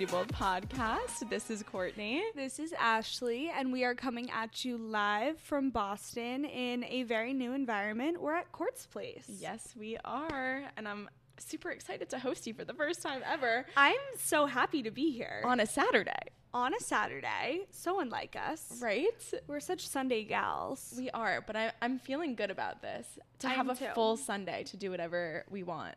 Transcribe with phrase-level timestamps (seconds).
[0.00, 1.28] Do Both podcast.
[1.28, 2.22] This is Courtney.
[2.34, 7.34] This is Ashley, and we are coming at you live from Boston in a very
[7.34, 8.18] new environment.
[8.18, 9.26] We're at Court's Place.
[9.28, 10.62] Yes, we are.
[10.78, 14.82] And I'm super excited to host you for the first time ever I'm so happy
[14.84, 17.66] to be here on a Saturday, on a Saturday.
[17.70, 18.80] So unlike us.
[18.80, 19.04] right?
[19.48, 20.94] We're such Sunday gals.
[20.96, 23.06] We are, but I, I'm feeling good about this
[23.40, 23.84] to I have a too.
[23.94, 25.94] full Sunday to do whatever we want.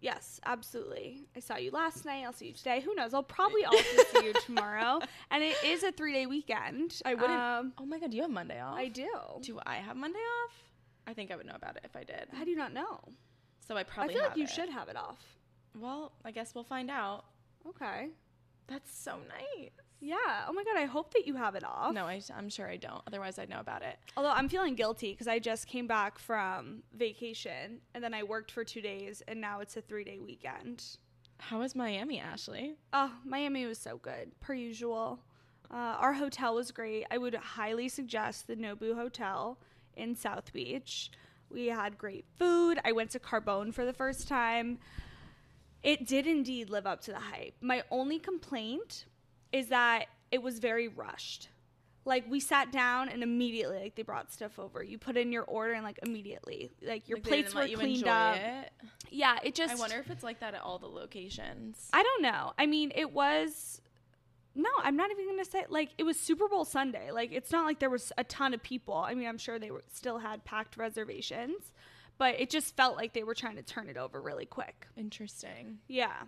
[0.00, 1.26] Yes, absolutely.
[1.36, 2.24] I saw you last night.
[2.24, 2.80] I'll see you today.
[2.80, 3.14] Who knows?
[3.14, 5.00] I'll probably also see you tomorrow.
[5.30, 7.00] And it is a three day weekend.
[7.04, 7.32] I wouldn't.
[7.40, 8.76] Um, oh my God, do you have Monday off?
[8.76, 9.08] I do.
[9.42, 10.52] Do I have Monday off?
[11.06, 12.28] I think I would know about it if I did.
[12.32, 13.00] How do you not know?
[13.66, 14.50] So I probably I feel like you it.
[14.50, 15.20] should have it off.
[15.78, 17.24] Well, I guess we'll find out.
[17.68, 18.08] Okay.
[18.68, 19.70] That's so nice.
[20.00, 20.44] Yeah.
[20.48, 20.76] Oh my god.
[20.76, 21.94] I hope that you have it off.
[21.94, 23.02] No, I, I'm sure I don't.
[23.06, 23.98] Otherwise, I'd know about it.
[24.16, 28.50] Although I'm feeling guilty because I just came back from vacation and then I worked
[28.50, 30.84] for two days and now it's a three day weekend.
[31.38, 32.76] How was Miami, Ashley?
[32.92, 35.20] Oh, Miami was so good, per usual.
[35.70, 37.04] Uh, our hotel was great.
[37.10, 39.58] I would highly suggest the Nobu Hotel
[39.96, 41.10] in South Beach.
[41.50, 42.78] We had great food.
[42.84, 44.78] I went to Carbone for the first time.
[45.82, 47.54] It did indeed live up to the hype.
[47.60, 49.04] My only complaint
[49.56, 51.48] is that it was very rushed.
[52.04, 54.82] Like we sat down and immediately, like they brought stuff over.
[54.82, 58.36] You put in your order and like immediately, like your Like, plates were cleaned up.
[58.36, 58.70] it?
[59.10, 59.72] Yeah, it just.
[59.74, 61.88] I wonder if it's like that at all the locations.
[61.92, 62.52] I don't know.
[62.58, 63.80] I mean, it was.
[64.54, 67.10] No, I'm not even gonna say like it was Super Bowl Sunday.
[67.10, 68.94] Like it's not like there was a ton of people.
[68.94, 71.72] I mean, I'm sure they were still had packed reservations,
[72.18, 74.86] but it just felt like they were trying to turn it over really quick.
[74.96, 75.78] Interesting.
[75.88, 76.22] Yeah,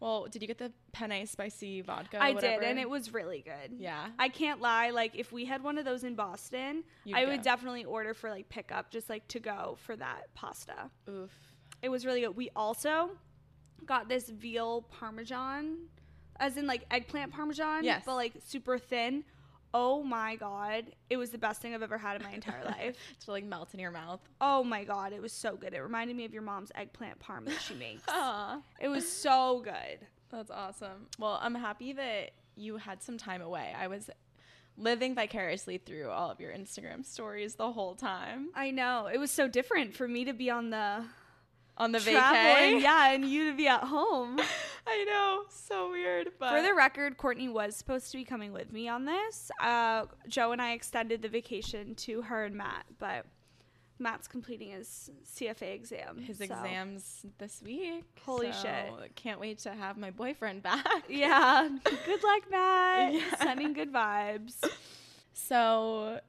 [0.00, 2.18] Well, did you get the penne spicy vodka?
[2.22, 2.60] I whatever?
[2.60, 3.76] did, and it was really good.
[3.78, 4.06] Yeah.
[4.18, 4.90] I can't lie.
[4.90, 8.30] Like if we had one of those in Boston, You'd I would definitely order for
[8.30, 10.90] like pickup, just like to go for that pasta.
[11.08, 11.32] Oof.
[11.82, 12.36] It was really good.
[12.36, 13.10] We also
[13.86, 15.76] got this veal parmesan,
[16.38, 18.02] as in like eggplant parmesan, Yes.
[18.06, 19.24] but like super thin.
[19.74, 22.96] Oh my god, it was the best thing I've ever had in my entire life.
[23.24, 24.20] To like melt in your mouth.
[24.40, 25.74] Oh my god, it was so good.
[25.74, 28.02] It reminded me of your mom's eggplant parm that she makes.
[28.80, 30.06] It was so good.
[30.30, 31.06] That's awesome.
[31.18, 33.74] Well, I'm happy that you had some time away.
[33.78, 34.10] I was
[34.76, 39.32] living vicariously through all of your Instagram stories the whole time I know it was
[39.32, 41.04] so different for me to be on the
[41.78, 42.82] on the traveling, vacay.
[42.82, 44.38] yeah, and you to be at home.
[44.86, 46.32] I know, so weird.
[46.38, 49.50] But For the record, Courtney was supposed to be coming with me on this.
[49.60, 53.26] Uh, Joe and I extended the vacation to her and Matt, but
[53.98, 56.18] Matt's completing his CFA exam.
[56.18, 58.04] his so- exams this week.
[58.24, 59.14] Holy so shit.
[59.16, 60.84] Can't wait to have my boyfriend back.
[61.08, 61.68] Yeah.
[61.84, 63.12] Good luck, Matt.
[63.14, 63.34] Yeah.
[63.42, 64.54] Sending good vibes.
[65.32, 66.20] So,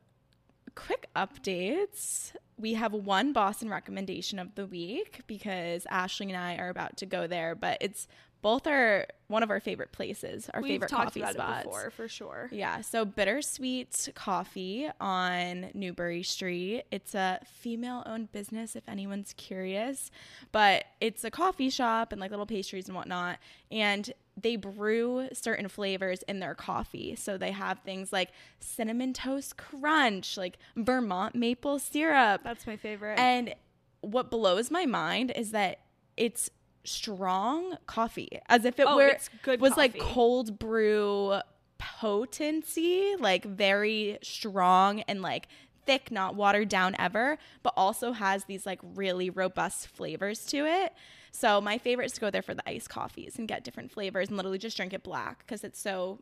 [0.76, 2.34] quick updates.
[2.60, 7.06] We have one Boston recommendation of the week because Ashley and I are about to
[7.06, 8.06] go there, but it's
[8.42, 11.64] both are one of our favorite places, our We've favorite coffee spots.
[11.66, 12.50] before, for sure.
[12.52, 16.84] Yeah, so Bittersweet Coffee on Newbury Street.
[16.90, 20.10] It's a female owned business if anyone's curious,
[20.52, 23.38] but it's a coffee shop and like little pastries and whatnot.
[23.70, 24.12] And
[24.42, 27.16] they brew certain flavors in their coffee.
[27.16, 28.30] So they have things like
[28.60, 32.42] cinnamon toast crunch, like Vermont maple syrup.
[32.44, 33.20] That's my favorite.
[33.20, 33.54] And
[34.02, 35.82] what blows my mind is that
[36.16, 36.50] it's
[36.84, 41.40] strong coffee, as if it Oh, were it's good was like cold brew
[41.78, 45.48] potency, like very strong and like
[45.86, 50.94] thick, not watered down ever, but also has these like really robust flavors to it.
[51.32, 54.30] So my favorite is to go there for the iced coffees and get different flavors
[54.30, 56.20] and literally just drink it black because it's so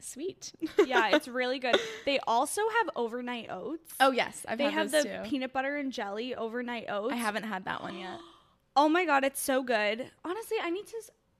[0.00, 0.52] sweet.
[0.86, 1.76] yeah, it's really good.
[2.04, 3.92] They also have overnight oats.
[4.00, 5.18] oh yes, I've they have the too.
[5.24, 7.12] peanut butter and jelly overnight oats.
[7.12, 8.18] I haven't had that one yet.
[8.76, 10.10] Oh my god, it's so good.
[10.24, 10.96] Honestly, I need to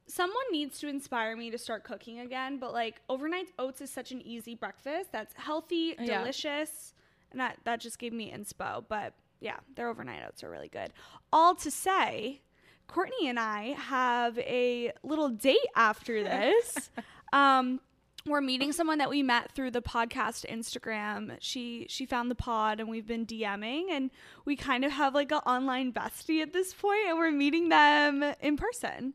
[0.07, 4.11] someone needs to inspire me to start cooking again, but like overnight oats is such
[4.11, 6.19] an easy breakfast that's healthy, Yeah.
[6.19, 6.95] delicious,
[7.31, 10.93] and that that just gave me inspo, but yeah, their overnight oats are really good.
[11.33, 12.41] All to say,
[12.89, 16.91] Courtney and I have a little date after this.
[17.33, 17.81] um
[18.27, 21.37] we're meeting someone that we met through the podcast Instagram.
[21.41, 24.11] She she found the pod and we've been DMing and
[24.45, 28.23] we kind of have like an online bestie at this point and we're meeting them
[28.41, 29.15] in person.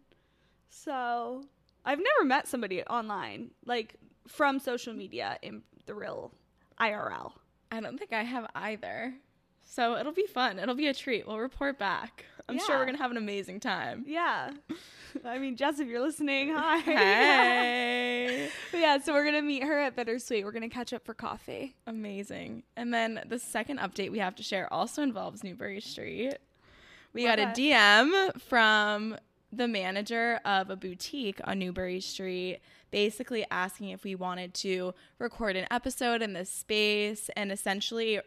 [0.69, 1.43] So
[1.85, 3.95] I've never met somebody online like
[4.27, 6.31] from social media in the real
[6.79, 7.33] IRL.
[7.71, 9.13] I don't think I have either.
[9.63, 10.59] So it'll be fun.
[10.59, 11.27] It'll be a treat.
[11.27, 12.25] We'll report back.
[12.47, 14.03] I'm sure we're going to have an amazing time.
[14.07, 14.51] Yeah.
[15.25, 16.79] I mean, Jess, if you're listening, hi.
[16.79, 18.49] Hey.
[18.73, 20.43] Yeah, so we're gonna meet her at Bittersweet.
[20.43, 21.75] We're gonna catch up for coffee.
[21.87, 22.63] amazing.
[22.75, 26.35] And then the second update we have to share also involves Newbury Street.
[27.13, 27.45] We got a.
[27.45, 29.15] DM from
[29.51, 32.59] the manager of a boutique on Newbury Street
[32.91, 38.19] basically asking if we wanted to record an episode in this space and essentially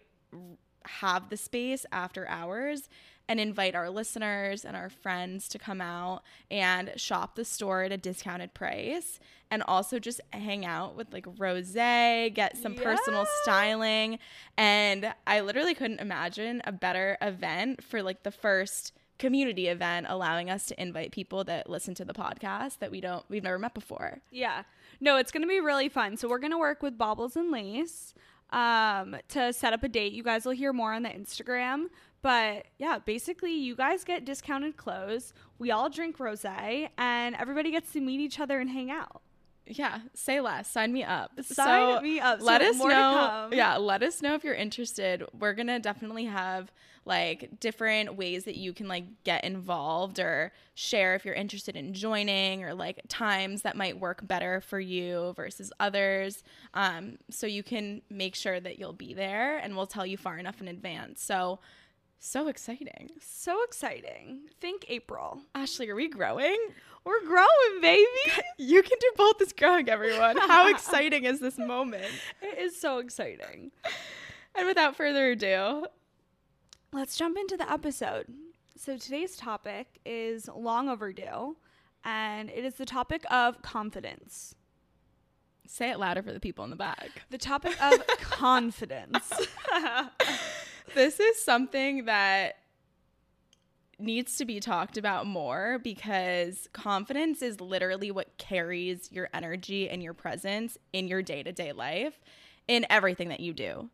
[0.84, 2.88] have the space after hours
[3.28, 7.92] and invite our listeners and our friends to come out and shop the store at
[7.92, 9.20] a discounted price
[9.50, 12.82] and also just hang out with like rose get some yeah.
[12.82, 14.18] personal styling
[14.56, 20.48] and i literally couldn't imagine a better event for like the first community event allowing
[20.48, 23.74] us to invite people that listen to the podcast that we don't we've never met
[23.74, 24.62] before yeah
[25.00, 28.14] no it's gonna be really fun so we're gonna work with baubles and lace
[28.50, 30.12] um, to set up a date.
[30.12, 31.86] You guys will hear more on the Instagram.
[32.22, 35.32] But yeah, basically, you guys get discounted clothes.
[35.58, 39.22] We all drink rose, and everybody gets to meet each other and hang out.
[39.66, 40.68] Yeah, say less.
[40.68, 41.32] Sign me up.
[41.42, 42.40] Sign so me up.
[42.40, 43.48] Let so us know.
[43.52, 45.24] Yeah, let us know if you're interested.
[45.38, 46.72] We're gonna definitely have
[47.04, 51.94] like different ways that you can like get involved or share if you're interested in
[51.94, 56.42] joining or like times that might work better for you versus others.
[56.74, 60.38] Um, so you can make sure that you'll be there, and we'll tell you far
[60.38, 61.22] enough in advance.
[61.22, 61.60] So
[62.18, 63.10] so exciting.
[63.20, 64.42] So exciting.
[64.60, 65.42] Think April.
[65.54, 66.56] Ashley, are we growing?
[67.04, 68.04] We're growing, baby.
[68.60, 70.36] You can do both this growing, everyone.
[70.36, 72.06] How exciting is this moment?
[72.42, 73.70] It is so exciting.
[74.56, 75.86] And without further ado,
[76.92, 78.26] let's jump into the episode.
[78.76, 81.56] So today's topic is long overdue,
[82.04, 84.56] and it is the topic of confidence.
[85.68, 87.22] Say it louder for the people in the back.
[87.30, 89.30] The topic of confidence
[90.94, 92.56] this is something that
[93.98, 100.02] needs to be talked about more because confidence is literally what carries your energy and
[100.02, 102.20] your presence in your day to day life
[102.68, 103.90] in everything that you do.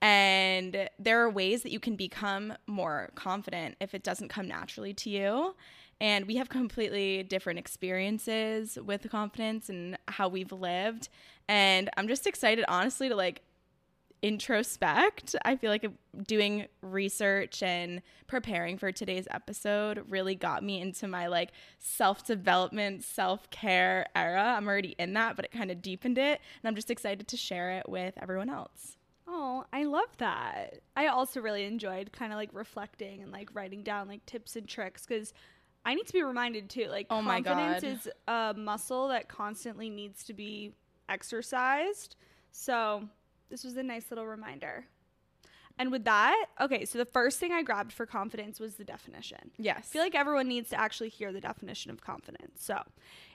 [0.00, 4.94] And there are ways that you can become more confident if it doesn't come naturally
[4.94, 5.56] to you.
[6.00, 11.08] And we have completely different experiences with confidence and how we've lived.
[11.48, 13.42] And I'm just excited, honestly, to like
[14.22, 15.36] introspect.
[15.44, 15.86] I feel like
[16.26, 23.04] doing research and preparing for today's episode really got me into my like self development,
[23.04, 24.54] self care era.
[24.56, 26.40] I'm already in that, but it kind of deepened it.
[26.62, 28.96] And I'm just excited to share it with everyone else.
[29.26, 30.80] Oh, I love that.
[30.96, 34.66] I also really enjoyed kind of like reflecting and like writing down like tips and
[34.66, 35.34] tricks because
[35.84, 36.86] I need to be reminded too.
[36.88, 40.72] Like, oh confidence is a muscle that constantly needs to be
[41.08, 42.16] exercised.
[42.50, 43.08] So
[43.50, 44.86] this was a nice little reminder.
[45.78, 49.52] And with that, okay, so the first thing I grabbed for confidence was the definition.
[49.58, 49.78] Yes.
[49.78, 52.64] I feel like everyone needs to actually hear the definition of confidence.
[52.64, 52.82] So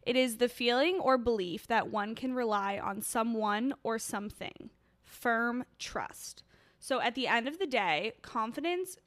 [0.06, 4.72] it is the feeling or belief that one can rely on someone or something,
[5.04, 6.44] firm trust.
[6.80, 8.98] So at the end of the day, confidence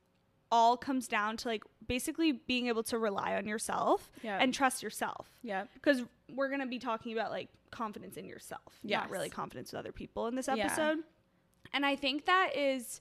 [0.51, 4.39] all comes down to like basically being able to rely on yourself yep.
[4.41, 5.29] and trust yourself.
[5.43, 5.65] Yeah.
[5.75, 6.03] Because
[6.35, 9.03] we're going to be talking about like confidence in yourself, yes.
[9.03, 10.99] not really confidence with other people in this episode.
[10.99, 11.71] Yeah.
[11.73, 13.01] And I think that is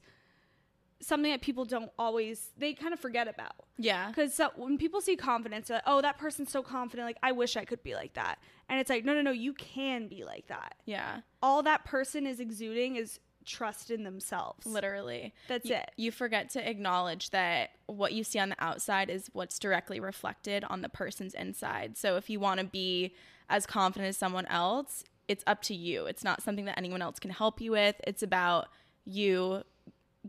[1.02, 3.66] something that people don't always they kind of forget about.
[3.78, 4.08] Yeah.
[4.10, 7.58] Because so, when people see confidence, like, oh, that person's so confident, like I wish
[7.58, 8.40] I could be like that.
[8.70, 10.76] And it's like, no, no, no, you can be like that.
[10.86, 11.20] Yeah.
[11.42, 14.66] All that person is exuding is trust in themselves.
[14.66, 15.34] Literally.
[15.48, 15.92] That's you, it.
[15.98, 20.64] You forget to acknowledge that what you see on the outside is what's directly reflected
[20.66, 21.98] on the person's inside.
[21.98, 23.14] So if you want to be
[23.50, 26.06] as confident as someone else, it's up to you.
[26.06, 27.96] It's not something that anyone else can help you with.
[28.06, 28.68] It's about
[29.06, 29.64] you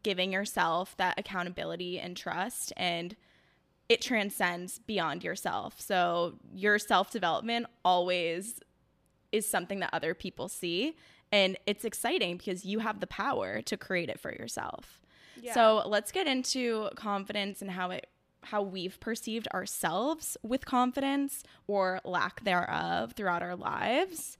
[0.02, 3.16] giving yourself that accountability and trust and
[3.88, 5.80] it transcends beyond yourself.
[5.80, 8.60] So your self-development always
[9.32, 10.96] is something that other people see
[11.36, 15.02] and it's exciting because you have the power to create it for yourself.
[15.40, 15.52] Yeah.
[15.52, 18.06] So let's get into confidence and how it
[18.42, 24.38] how we've perceived ourselves with confidence or lack thereof throughout our lives.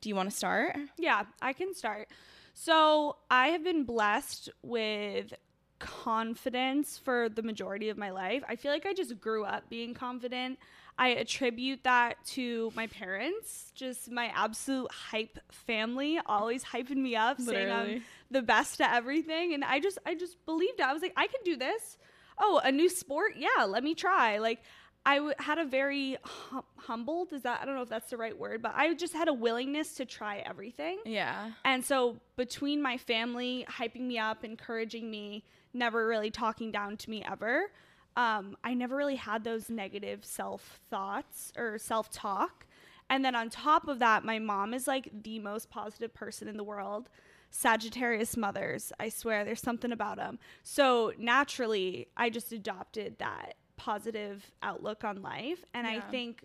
[0.00, 0.74] Do you want to start?
[0.98, 2.08] Yeah, I can start.
[2.54, 5.34] So, I have been blessed with
[5.78, 8.42] confidence for the majority of my life.
[8.48, 10.58] I feel like I just grew up being confident.
[10.98, 17.38] I attribute that to my parents, just my absolute hype family, always hyping me up,
[17.38, 17.66] Literally.
[17.66, 19.54] saying I'm the best at everything.
[19.54, 20.86] And I just, I just believed it.
[20.86, 21.96] I was like, I can do this.
[22.38, 23.32] Oh, a new sport?
[23.36, 24.38] Yeah, let me try.
[24.38, 24.60] Like,
[25.04, 28.16] I w- had a very hum- humbled is that I don't know if that's the
[28.16, 30.98] right word, but I just had a willingness to try everything.
[31.04, 31.50] Yeah.
[31.64, 35.44] And so between my family hyping me up, encouraging me,
[35.74, 37.72] never really talking down to me ever,
[38.16, 42.66] um, I never really had those negative self thoughts or self talk.
[43.10, 46.56] And then on top of that, my mom is like the most positive person in
[46.56, 47.08] the world.
[47.50, 50.38] Sagittarius mothers, I swear, there's something about them.
[50.62, 55.62] So naturally, I just adopted that positive outlook on life.
[55.74, 56.44] And I think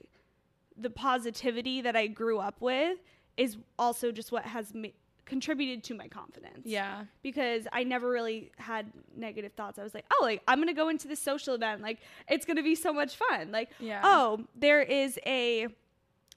[0.75, 2.97] the positivity that I grew up with
[3.37, 4.89] is also just what has ma-
[5.27, 6.61] contributed to my confidence.
[6.65, 7.03] Yeah.
[7.21, 9.77] Because I never really had negative thoughts.
[9.77, 11.81] I was like, oh, like I'm gonna go into this social event.
[11.81, 13.51] Like it's gonna be so much fun.
[13.51, 14.01] Like, Yeah.
[14.03, 15.67] oh, there is a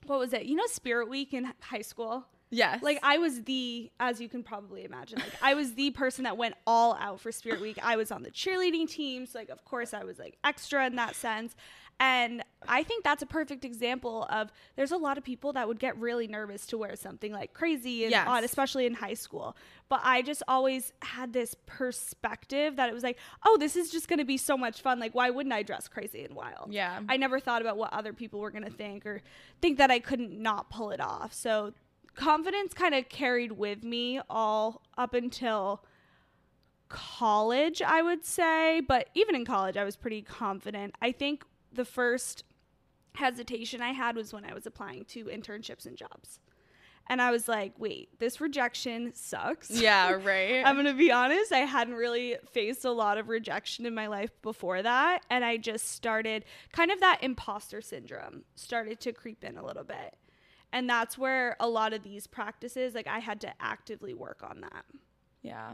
[0.07, 0.45] what was it?
[0.45, 2.27] You know, Spirit Week in high school.
[2.53, 2.83] Yes.
[2.83, 6.37] Like I was the, as you can probably imagine, like I was the person that
[6.37, 7.79] went all out for Spirit Week.
[7.81, 10.97] I was on the cheerleading team, so like of course I was like extra in
[10.97, 11.55] that sense.
[12.01, 15.79] And I think that's a perfect example of there's a lot of people that would
[15.79, 18.27] get really nervous to wear something like crazy and Yes.
[18.27, 19.55] odd, especially in high school.
[19.91, 24.09] But I just always had this perspective that it was like, oh, this is just
[24.09, 24.99] gonna be so much fun.
[24.99, 26.73] Like, why wouldn't I dress crazy and wild?
[26.73, 27.01] Yeah.
[27.07, 29.21] I never thought about what other people were going to think or
[29.61, 31.35] think that I couldn't not pull it off.
[31.35, 31.75] So
[32.15, 35.85] confidence kind of carried with me all up until
[36.89, 38.81] college, I would say.
[38.81, 40.95] But even in college, I was pretty confident.
[41.01, 42.45] I think the first
[43.15, 46.39] hesitation I had was when I was applying to internships and jobs.
[47.09, 49.69] And I was like, wait, this rejection sucks.
[49.71, 50.11] yeah.
[50.25, 50.63] Right.
[50.65, 54.31] I'm gonna be honest, I hadn't really faced a lot of rejection in my life
[54.43, 55.23] before that.
[55.29, 59.83] And I just started kind of that imposter syndrome started to creep in a little
[59.83, 60.17] bit.
[60.73, 64.61] And that's where a lot of these practices, like I had to actively work on
[64.61, 64.85] that.
[65.43, 65.73] Yeah.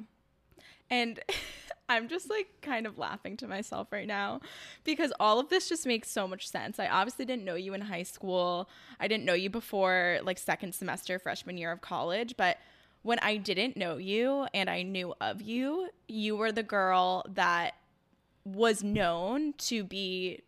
[0.90, 1.20] And
[1.88, 4.40] I'm just like kind of laughing to myself right now
[4.82, 6.80] because all of this just makes so much sense.
[6.80, 8.68] I obviously didn't know you in high school.
[8.98, 12.58] I didn't know you before like second semester freshman year of college, but
[13.02, 17.74] when I didn't know you and I knew of you, you were the girl that
[18.44, 20.42] was known to be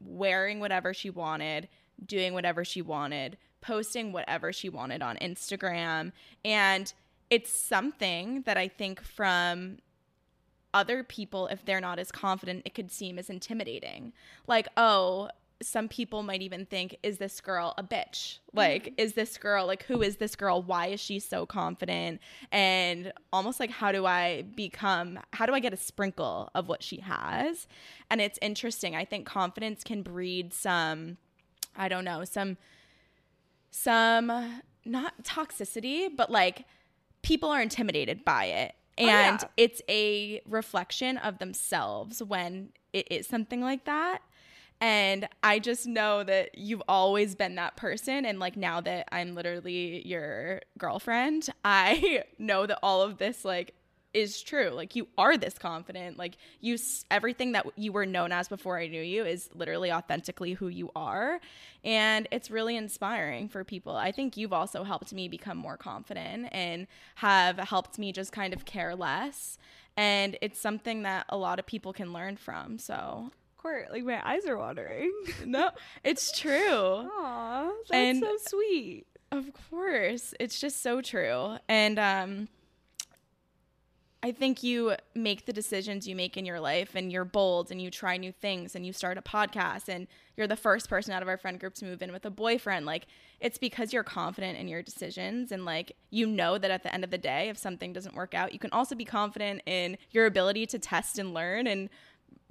[0.00, 1.68] wearing whatever she wanted,
[2.04, 6.12] doing whatever she wanted, posting whatever she wanted on Instagram.
[6.44, 6.92] And
[7.30, 9.78] it's something that I think from
[10.74, 14.12] other people, if they're not as confident, it could seem as intimidating.
[14.46, 15.28] Like, oh,
[15.60, 18.38] some people might even think, is this girl a bitch?
[18.52, 18.94] Like, mm-hmm.
[18.98, 20.62] is this girl, like, who is this girl?
[20.62, 22.20] Why is she so confident?
[22.52, 26.82] And almost like, how do I become, how do I get a sprinkle of what
[26.82, 27.66] she has?
[28.10, 28.94] And it's interesting.
[28.94, 31.16] I think confidence can breed some,
[31.76, 32.56] I don't know, some,
[33.70, 36.66] some, not toxicity, but like,
[37.28, 38.74] people are intimidated by it.
[38.98, 39.48] Oh, and yeah.
[39.58, 44.20] it's a reflection of themselves when it is something like that.
[44.80, 48.24] And I just know that you've always been that person.
[48.24, 53.74] And like now that I'm literally your girlfriend, I know that all of this like
[54.14, 54.70] is true.
[54.70, 56.16] Like you are this confident.
[56.18, 56.76] Like you,
[57.10, 60.90] everything that you were known as before I knew you is literally authentically who you
[60.96, 61.40] are.
[61.84, 63.94] And it's really inspiring for people.
[63.96, 66.86] I think you've also helped me become more confident and
[67.16, 69.58] have helped me just kind of care less.
[69.96, 72.78] And it's something that a lot of people can learn from.
[72.78, 75.12] So Court, like my eyes are watering.
[75.44, 75.70] no,
[76.04, 76.70] it's true.
[76.72, 79.06] Aw, that's And- so sweet.
[79.30, 80.32] Of course.
[80.40, 81.56] It's just so true.
[81.68, 82.48] And um
[84.20, 87.80] I think you make the decisions you make in your life and you're bold and
[87.80, 91.22] you try new things and you start a podcast and you're the first person out
[91.22, 92.84] of our friend group to move in with a boyfriend.
[92.84, 93.06] Like
[93.38, 97.04] it's because you're confident in your decisions and like you know that at the end
[97.04, 100.26] of the day if something doesn't work out, you can also be confident in your
[100.26, 101.88] ability to test and learn and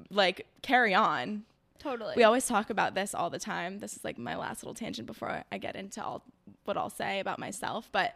[0.10, 1.44] like carry on
[1.80, 2.14] Totally.
[2.16, 3.80] we always talk about this all the time.
[3.80, 6.24] This is like my last little tangent before I get into all
[6.64, 8.16] what I'll say about myself, but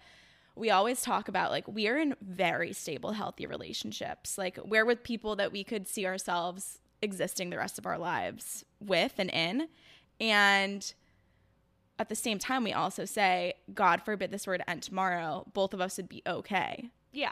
[0.56, 4.38] we always talk about like we are in very stable, healthy relationships.
[4.38, 8.64] Like we're with people that we could see ourselves existing the rest of our lives
[8.80, 9.68] with and in.
[10.20, 10.94] And
[11.98, 15.74] at the same time, we also say, God forbid this were to end tomorrow, both
[15.74, 17.32] of us would be okay yeah.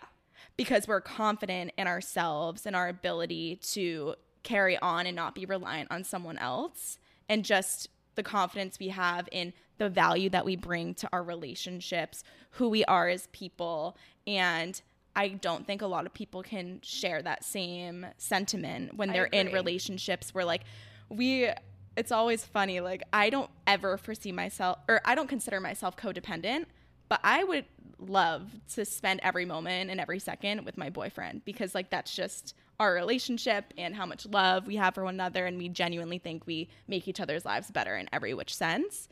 [0.58, 5.92] because we're confident in ourselves and our ability to carry on and not be reliant
[5.92, 6.98] on someone else
[7.28, 12.22] and just the confidence we have in the value that we bring to our relationships,
[12.52, 13.96] who we are as people
[14.28, 14.82] and
[15.16, 19.52] I don't think a lot of people can share that same sentiment when they're in
[19.52, 20.64] relationships where like
[21.10, 21.50] we
[21.98, 26.66] it's always funny like I don't ever foresee myself or I don't consider myself codependent
[27.08, 27.66] but I would
[27.98, 32.54] love to spend every moment and every second with my boyfriend because like that's just
[32.80, 36.46] our relationship and how much love we have for one another and we genuinely think
[36.48, 39.10] we make each other's lives better in every which sense.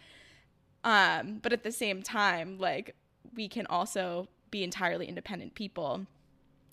[0.84, 2.96] Um, but at the same time, like
[3.36, 6.06] we can also be entirely independent people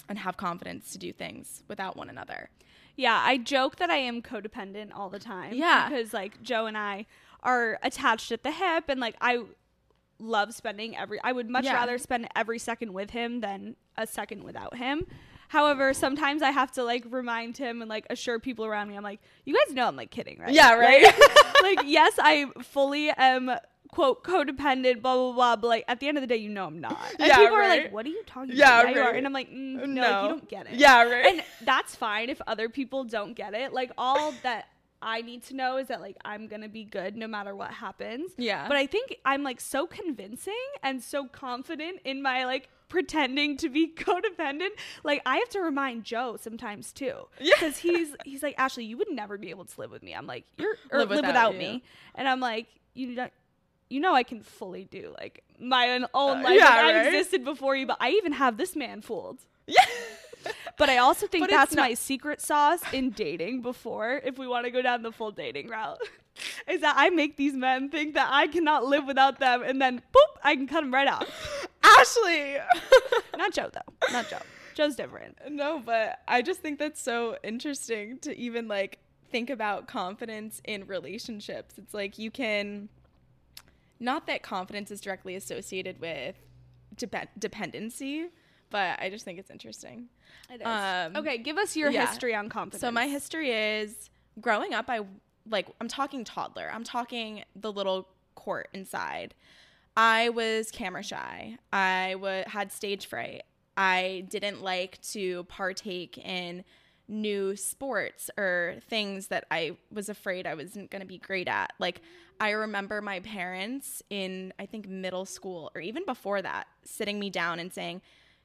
[0.09, 2.49] and have confidence to do things without one another.
[2.97, 5.55] Yeah, I joke that I am codependent all the time.
[5.55, 5.89] Yeah.
[5.89, 7.07] Because like Joe and I
[7.43, 9.43] are attached at the hip and like I
[10.21, 11.75] love spending every I would much Yeah.
[11.75, 15.07] rather spend every second with him than a second without him.
[15.49, 18.97] However, sometimes I have to like remind him and like assure people around me.
[18.97, 20.53] I'm like, you guys know I'm like kidding, right?
[20.53, 21.03] Yeah, right.
[21.05, 23.51] Like, like, yes, I fully am
[23.89, 25.57] quote codependent, blah blah blah.
[25.57, 26.99] But like at the end of the day, you know I'm not.
[27.19, 27.83] And Yeah, people are right.
[27.85, 28.97] like, what are you talking Yeah, about?
[28.97, 29.01] are.
[29.01, 29.17] right.
[29.17, 30.01] And I'm like, mm, no, No.
[30.03, 30.75] like, you don't get it.
[30.75, 31.27] Yeah, right.
[31.27, 33.73] And that's fine if other people don't get it.
[33.73, 34.67] Like all that
[35.01, 38.33] I need to know is that like I'm gonna be good no matter what happens.
[38.39, 38.67] Yeah.
[38.67, 43.69] But I think I'm like so convincing and so confident in my like pretending to
[43.69, 44.71] be codependent.
[45.03, 47.29] Like I have to remind Joe sometimes too.
[47.41, 47.55] Yeah.
[47.59, 50.15] Because he's he's like, Ashley, you would never be able to live with me.
[50.15, 51.83] I'm like, you're or live, Live without, without me.
[52.15, 53.29] And I'm like, you know
[53.91, 56.59] you know I can fully do like my own own Uh, life.
[56.59, 59.41] yeah, Like, I existed before you, but I even have this man fooled.
[59.67, 59.85] yeah.
[60.77, 64.65] But I also think But that's my secret sauce in dating before, if we want
[64.67, 65.99] to go down the full dating route,
[66.69, 70.01] is that I make these men think that I cannot live without them and then
[70.13, 71.64] boop, I can cut them right off.
[72.05, 72.57] Ashley.
[73.37, 74.13] Not Joe, though.
[74.13, 74.39] Not Joe.
[74.75, 75.39] Joe's different.
[75.51, 78.99] no, but I just think that's so interesting to even like
[79.31, 81.75] think about confidence in relationships.
[81.79, 82.89] It's like you can
[84.01, 86.37] not that confidence is directly associated with
[86.97, 88.27] dep- dependency,
[88.71, 90.09] but I just think it's interesting.
[90.51, 90.67] It is.
[90.67, 92.07] Um, okay, give us your yeah.
[92.07, 92.81] history on confidence.
[92.81, 94.87] So my history is growing up.
[94.89, 95.01] I
[95.49, 96.71] like I'm talking toddler.
[96.73, 99.35] I'm talking the little court inside.
[99.97, 101.59] I was camera shy.
[101.73, 103.43] I had stage fright.
[103.77, 106.65] I didn't like to partake in
[107.07, 111.73] new sports or things that I was afraid I wasn't going to be great at.
[111.79, 112.01] Like
[112.41, 117.31] I remember my parents in I think middle school or even before that sitting me
[117.31, 118.01] down and saying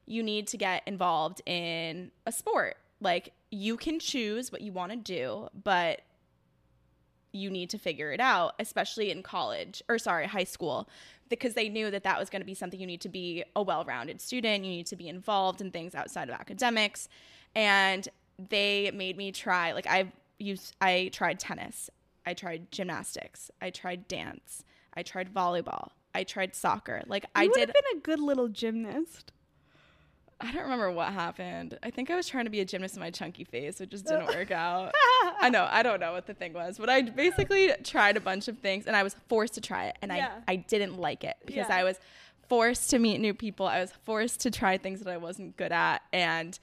[0.06, 2.76] you need to get involved in a sport.
[3.00, 6.02] Like you can choose what you want to do, but
[7.32, 10.88] you need to figure it out, especially in college or sorry, high school,
[11.30, 13.62] because they knew that that was going to be something you need to be a
[13.62, 17.08] well-rounded student, you need to be involved in things outside of academics,
[17.54, 18.08] and
[18.50, 21.88] they made me try like I've used I tried tennis,
[22.26, 24.64] I tried gymnastics, I tried dance,
[24.94, 27.02] I tried volleyball, I tried soccer.
[27.06, 29.32] Like I you would did have been a good little gymnast.
[30.42, 31.78] I don't remember what happened.
[31.82, 34.06] I think I was trying to be a gymnast in my chunky face, which just
[34.06, 34.92] didn't work out.
[35.40, 38.48] I know, I don't know what the thing was, but I basically tried a bunch
[38.48, 40.30] of things and I was forced to try it and Yeah.
[40.48, 41.76] I I didn't like it because Yeah.
[41.76, 41.98] I was
[42.48, 43.66] forced to meet new people.
[43.66, 46.58] I was forced to try things that I wasn't good at and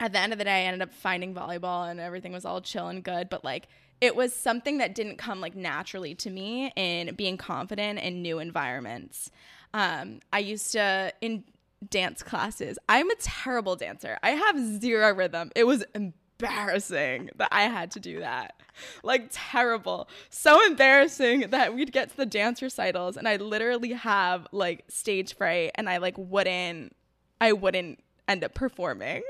[0.00, 2.60] at the end of the day I ended up finding volleyball and everything was all
[2.60, 3.68] chill and good, but like
[4.00, 8.40] it was something that didn't come like naturally to me in being confident in new
[8.40, 9.30] environments.
[9.72, 11.44] Um, I used to in
[11.90, 12.78] dance classes.
[12.88, 14.18] I'm a terrible dancer.
[14.22, 15.50] I have zero rhythm.
[15.54, 18.60] It was embarrassing that I had to do that.
[19.02, 20.08] Like terrible.
[20.30, 25.36] So embarrassing that we'd get to the dance recitals and I literally have like stage
[25.36, 26.94] fright and I like wouldn't
[27.40, 29.22] I wouldn't end up performing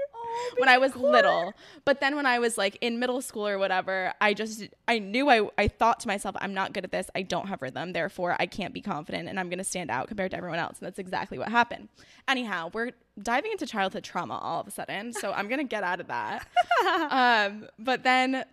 [0.59, 1.55] when I was little.
[1.85, 5.29] But then when I was like in middle school or whatever, I just I knew
[5.29, 7.09] I I thought to myself, I'm not good at this.
[7.15, 10.31] I don't have rhythm, therefore I can't be confident and I'm gonna stand out compared
[10.33, 10.79] to everyone else.
[10.79, 11.89] And that's exactly what happened.
[12.29, 12.93] Anyhow, we're
[13.23, 15.13] diving into childhood trauma all of a sudden.
[15.13, 16.47] So I'm gonna get out of that.
[17.11, 18.45] um, but then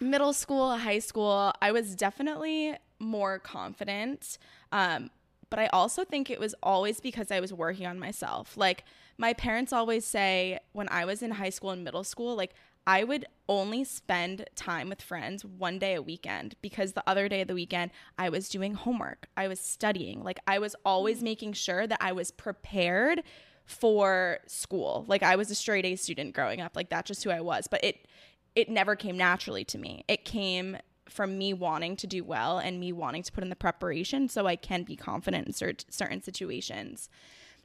[0.00, 4.38] middle school, high school, I was definitely more confident.
[4.72, 5.10] Um,
[5.50, 8.56] but I also think it was always because I was working on myself.
[8.56, 8.84] Like
[9.18, 12.54] my parents always say when I was in high school and middle school, like
[12.86, 17.40] I would only spend time with friends one day a weekend because the other day
[17.40, 19.28] of the weekend I was doing homework.
[19.36, 20.22] I was studying.
[20.22, 21.24] Like I was always mm.
[21.24, 23.22] making sure that I was prepared
[23.64, 25.04] for school.
[25.08, 26.76] Like I was a straight A student growing up.
[26.76, 27.66] Like that's just who I was.
[27.66, 28.06] But it
[28.54, 30.04] it never came naturally to me.
[30.08, 33.56] It came from me wanting to do well and me wanting to put in the
[33.56, 37.08] preparation so I can be confident in cer- certain situations.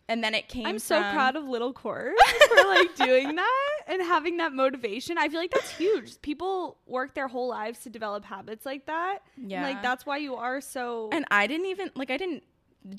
[0.09, 2.13] And then it came I'm so from- proud of little Court
[2.49, 5.17] for like doing that and having that motivation.
[5.17, 6.21] I feel like that's huge.
[6.21, 9.19] People work their whole lives to develop habits like that.
[9.37, 9.63] Yeah.
[9.63, 12.43] like that's why you are so And I didn't even like I didn't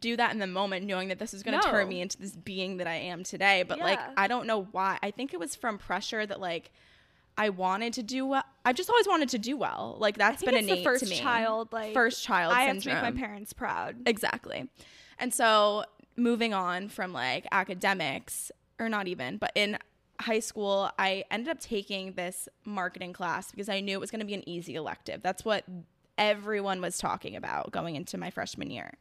[0.01, 1.73] do that in the moment knowing that this was going to No.
[1.73, 4.99] turn me into this being that I am today, but like I don't know why.
[5.03, 6.71] I think it was from pressure that like
[7.37, 8.45] I wanted to do well.
[8.65, 9.97] I've just always wanted to do well.
[9.99, 11.17] Like that's been innate the first to me.
[11.17, 12.97] child like first child I have syndrome.
[12.97, 13.97] to make my parents proud.
[14.07, 14.69] Exactly.
[15.19, 15.85] And so
[16.17, 19.79] moving on from like academics, or not even, but in
[20.21, 24.21] high school, I ended up taking this marketing class because I knew it was going
[24.21, 25.23] to be an easy elective.
[25.23, 25.65] That's what
[26.19, 28.95] everyone was talking about going into my freshman year.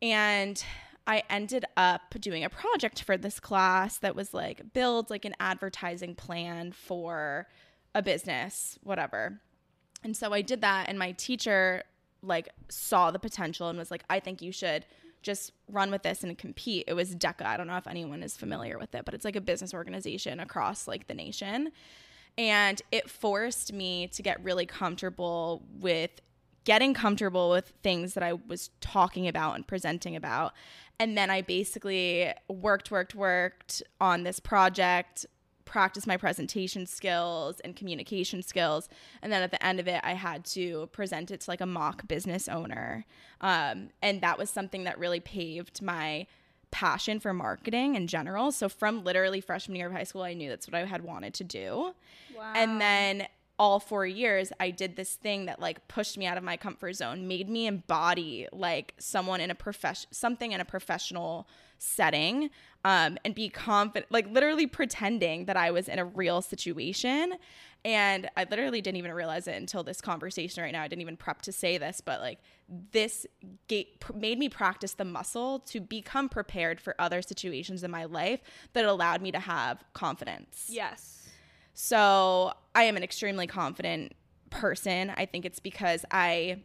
[0.00, 0.62] And
[1.06, 5.34] I ended up doing a project for this class that was like build like an
[5.40, 7.46] advertising plan for
[7.94, 9.40] a business, whatever.
[10.04, 11.82] And so I did that, and my teacher
[12.22, 14.84] like saw the potential and was like, I think you should
[15.22, 16.84] just run with this and compete.
[16.86, 17.44] It was DECA.
[17.44, 20.40] I don't know if anyone is familiar with it, but it's like a business organization
[20.40, 21.72] across like the nation.
[22.36, 26.10] And it forced me to get really comfortable with
[26.64, 30.52] getting comfortable with things that I was talking about and presenting about.
[31.00, 35.24] And then I basically worked, worked, worked on this project,
[35.68, 38.88] practice my presentation skills and communication skills.
[39.20, 41.66] And then at the end of it, I had to present it to like a
[41.66, 43.04] mock business owner.
[43.42, 46.26] Um, and that was something that really paved my
[46.70, 48.50] passion for marketing in general.
[48.50, 51.34] So from literally freshman year of high school, I knew that's what I had wanted
[51.34, 51.92] to do.
[52.36, 52.52] Wow.
[52.54, 53.28] And then
[53.60, 56.92] all four years i did this thing that like pushed me out of my comfort
[56.92, 62.50] zone made me embody like someone in a profession something in a professional setting
[62.84, 67.34] um, and be confident, like literally pretending that I was in a real situation.
[67.84, 70.82] And I literally didn't even realize it until this conversation right now.
[70.82, 72.38] I didn't even prep to say this, but like
[72.92, 73.26] this
[73.68, 78.40] gate made me practice the muscle to become prepared for other situations in my life
[78.72, 80.66] that allowed me to have confidence.
[80.68, 81.28] Yes.
[81.74, 84.14] So I am an extremely confident
[84.50, 85.12] person.
[85.16, 86.62] I think it's because I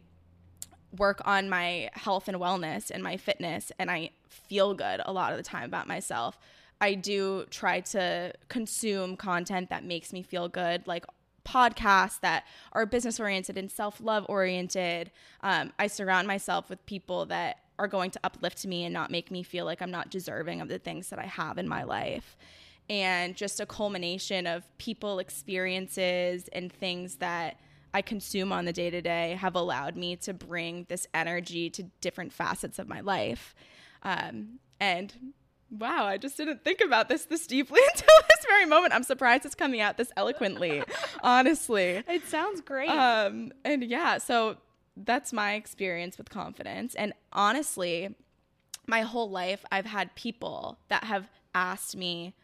[0.98, 5.32] work on my health and wellness and my fitness and I feel good a lot
[5.32, 6.38] of the time about myself.
[6.80, 11.04] I do try to consume content that makes me feel good, like
[11.44, 15.10] podcasts that are business oriented and self love oriented.
[15.42, 19.30] Um, I surround myself with people that are going to uplift me and not make
[19.30, 22.36] me feel like I'm not deserving of the things that I have in my life.
[22.88, 27.58] And just a culmination of people, experiences, and things that
[27.94, 31.84] I consume on the day to day have allowed me to bring this energy to
[32.00, 33.54] different facets of my life.
[34.02, 35.14] Um, and
[35.70, 38.92] wow, I just didn't think about this this deeply until this very moment.
[38.92, 40.82] I'm surprised it's coming out this eloquently,
[41.22, 42.02] honestly.
[42.08, 42.90] It sounds great.
[42.90, 44.56] Um, and yeah, so
[44.96, 46.96] that's my experience with confidence.
[46.96, 48.14] And honestly,
[48.86, 52.34] my whole life, I've had people that have asked me,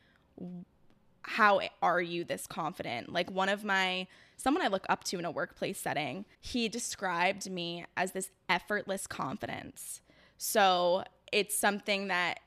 [1.22, 3.12] How are you this confident?
[3.12, 4.06] Like one of my
[4.40, 9.06] someone I look up to in a workplace setting, he described me as this effortless
[9.06, 10.00] confidence.
[10.38, 12.40] So it's something that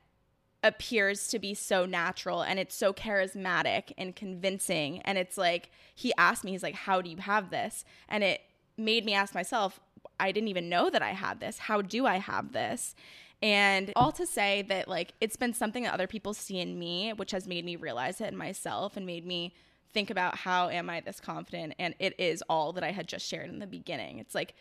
[0.62, 5.00] appears to be so natural and it's so charismatic and convincing.
[5.02, 7.84] And it's like, he asked me, he's like, How do you have this?
[8.08, 8.40] And it
[8.76, 9.78] made me ask myself,
[10.18, 11.58] I didn't even know that I had this.
[11.58, 12.94] How do I have this?
[13.42, 17.12] And all to say that, like, it's been something that other people see in me,
[17.12, 19.52] which has made me realize it in myself and made me
[19.94, 21.74] think about how am I this confident?
[21.78, 24.18] And it is all that I had just shared in the beginning.
[24.18, 24.54] It's like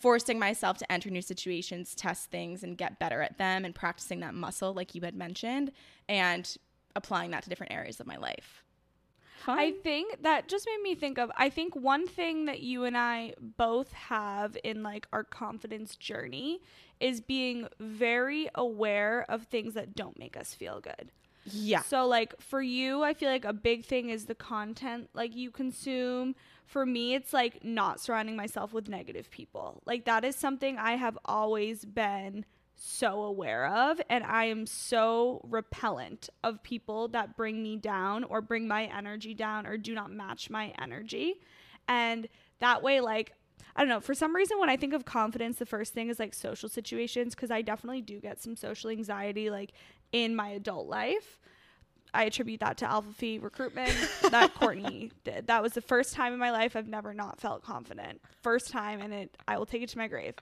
[0.00, 4.20] forcing myself to enter new situations, test things, and get better at them, and practicing
[4.20, 5.72] that muscle, like you had mentioned,
[6.08, 6.56] and
[6.96, 8.62] applying that to different areas of my life.
[9.44, 9.58] Fun.
[9.58, 12.96] I think that just made me think of I think one thing that you and
[12.96, 16.60] I both have in like our confidence journey
[17.00, 21.10] is being very aware of things that don't make us feel good.
[21.44, 21.82] Yeah.
[21.82, 25.50] So like for you, I feel like a big thing is the content like you
[25.50, 26.34] consume.
[26.66, 29.82] For me, it's like not surrounding myself with negative people.
[29.84, 35.40] Like that is something I have always been so aware of and I am so
[35.48, 40.10] repellent of people that bring me down or bring my energy down or do not
[40.10, 41.40] match my energy.
[41.88, 42.28] And
[42.60, 43.34] that way like
[43.74, 44.00] I don't know.
[44.00, 47.34] For some reason, when I think of confidence, the first thing is like social situations
[47.34, 49.72] because I definitely do get some social anxiety, like
[50.12, 51.38] in my adult life.
[52.14, 53.92] I attribute that to Alpha Phi recruitment
[54.30, 55.46] that Courtney did.
[55.46, 58.20] That was the first time in my life I've never not felt confident.
[58.42, 60.34] First time, and it I will take it to my grave.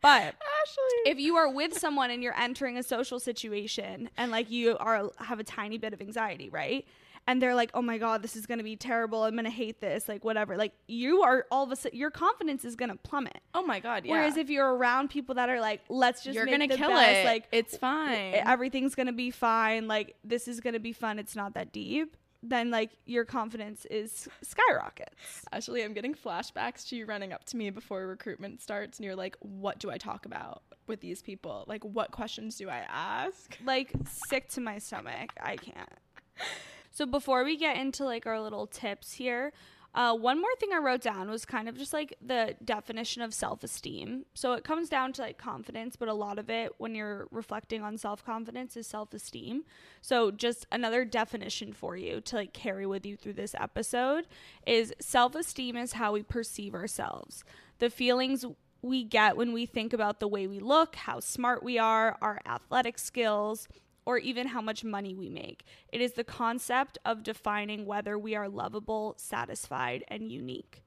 [0.00, 1.12] But Ashley.
[1.12, 5.10] if you are with someone and you're entering a social situation and like you are
[5.18, 6.84] have a tiny bit of anxiety, right?
[7.26, 9.24] And they're like, oh my God, this is going to be terrible.
[9.24, 10.08] I'm going to hate this.
[10.08, 10.56] Like, whatever.
[10.56, 13.40] Like, you are all of a sudden, your confidence is going to plummet.
[13.54, 14.04] Oh my God.
[14.04, 14.12] Yeah.
[14.12, 17.20] Whereas if you're around people that are like, let's just you're going to kill best,
[17.20, 17.24] it.
[17.24, 18.34] Like, it's fine.
[18.34, 19.88] Everything's going to be fine.
[19.88, 21.18] Like, this is going to be fun.
[21.18, 25.44] It's not that deep then like your confidence is skyrockets.
[25.50, 29.16] Actually, I'm getting flashbacks to you running up to me before recruitment starts and you're
[29.16, 31.64] like, "What do I talk about with these people?
[31.66, 33.92] Like what questions do I ask?" Like
[34.28, 35.30] sick to my stomach.
[35.40, 35.88] I can't.
[36.94, 39.52] So before we get into like our little tips here,
[39.96, 43.34] uh, one more thing I wrote down was kind of just like the definition of
[43.34, 44.26] self esteem.
[44.34, 47.82] So it comes down to like confidence, but a lot of it when you're reflecting
[47.82, 49.64] on self confidence is self esteem.
[50.02, 54.28] So just another definition for you to like carry with you through this episode
[54.64, 57.42] is self esteem is how we perceive ourselves.
[57.80, 58.44] The feelings
[58.82, 62.40] we get when we think about the way we look, how smart we are, our
[62.46, 63.66] athletic skills
[64.06, 65.64] or even how much money we make.
[65.92, 70.82] It is the concept of defining whether we are lovable, satisfied, and unique.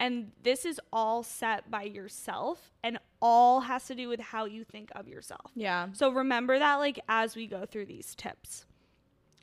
[0.00, 4.64] And this is all set by yourself and all has to do with how you
[4.64, 5.52] think of yourself.
[5.54, 5.88] Yeah.
[5.92, 8.66] So remember that like as we go through these tips.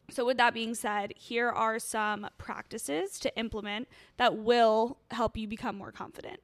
[0.10, 5.48] So with that being said, here are some practices to implement that will help you
[5.48, 6.42] become more confident.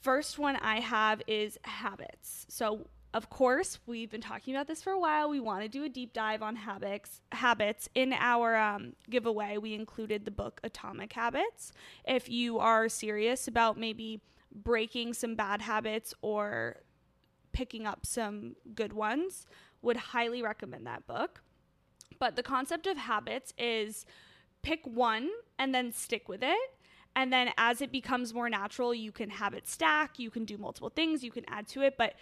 [0.00, 2.46] First one I have is habits.
[2.48, 5.30] So of course, we've been talking about this for a while.
[5.30, 7.22] We want to do a deep dive on habits.
[7.32, 11.72] Habits in our um, giveaway, we included the book Atomic Habits.
[12.06, 14.20] If you are serious about maybe
[14.54, 16.82] breaking some bad habits or
[17.52, 19.46] picking up some good ones,
[19.80, 21.42] would highly recommend that book.
[22.18, 24.04] But the concept of habits is
[24.62, 26.70] pick one and then stick with it.
[27.16, 30.58] And then as it becomes more natural, you can have it stack, you can do
[30.58, 32.14] multiple things, you can add to it, but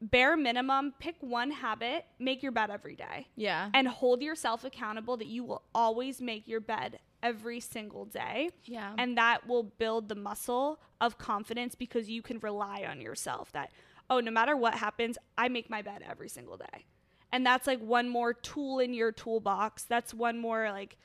[0.00, 3.28] bare minimum, pick one habit, make your bed every day.
[3.36, 3.70] Yeah.
[3.74, 8.50] And hold yourself accountable that you will always make your bed every single day.
[8.64, 8.94] Yeah.
[8.96, 13.72] And that will build the muscle of confidence because you can rely on yourself that,
[14.08, 16.86] oh, no matter what happens, I make my bed every single day.
[17.32, 19.84] And that's like one more tool in your toolbox.
[19.84, 20.96] That's one more like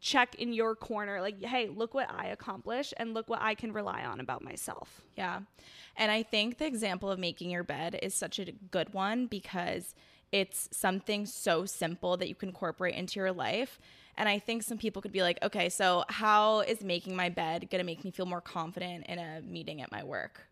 [0.00, 1.20] check in your corner.
[1.20, 5.02] Like, hey, look what I accomplished and look what I can rely on about myself.
[5.16, 5.40] Yeah.
[5.96, 9.94] And I think the example of making your bed is such a good one because
[10.30, 13.78] it's something so simple that you can incorporate into your life.
[14.16, 17.68] And I think some people could be like, okay, so how is making my bed
[17.70, 20.48] going to make me feel more confident in a meeting at my work?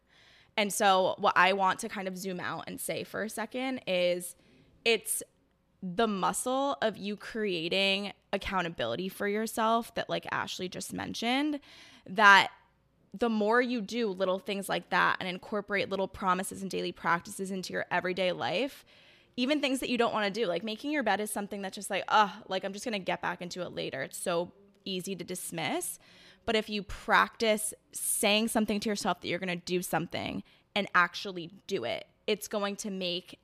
[0.56, 3.82] And so, what I want to kind of zoom out and say for a second
[3.86, 4.36] is
[4.86, 5.22] it's
[5.94, 11.60] the muscle of you creating accountability for yourself that, like Ashley just mentioned,
[12.08, 12.50] that
[13.14, 17.50] the more you do little things like that and incorporate little promises and daily practices
[17.50, 18.84] into your everyday life,
[19.36, 21.76] even things that you don't want to do, like making your bed is something that's
[21.76, 24.02] just like, oh, like I'm just going to get back into it later.
[24.02, 24.52] It's so
[24.84, 25.98] easy to dismiss.
[26.46, 30.42] But if you practice saying something to yourself that you're going to do something
[30.74, 33.38] and actually do it, it's going to make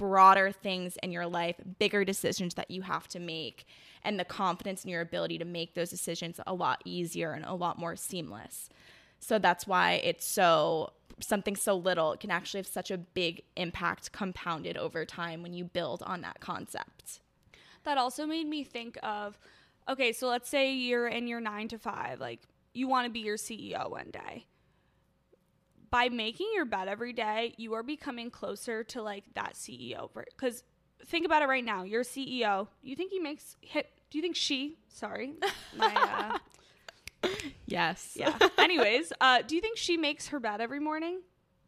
[0.00, 3.66] broader things in your life, bigger decisions that you have to make,
[4.02, 7.52] and the confidence in your ability to make those decisions a lot easier and a
[7.52, 8.70] lot more seamless.
[9.18, 14.10] So that's why it's so something so little can actually have such a big impact
[14.10, 17.20] compounded over time when you build on that concept.
[17.84, 19.38] That also made me think of
[19.86, 22.40] okay, so let's say you're in your 9 to 5, like
[22.72, 24.46] you want to be your CEO one day.
[25.90, 30.62] By making your bed every day, you are becoming closer to like that CEO cuz
[31.04, 31.82] think about it right now.
[31.82, 35.34] Your CEO, you think he makes hit do you think she, sorry,
[35.76, 36.40] my
[37.22, 37.28] uh,
[37.66, 38.14] Yes.
[38.16, 38.36] yeah.
[38.58, 41.20] Anyways, uh, do you think she makes her bed every morning?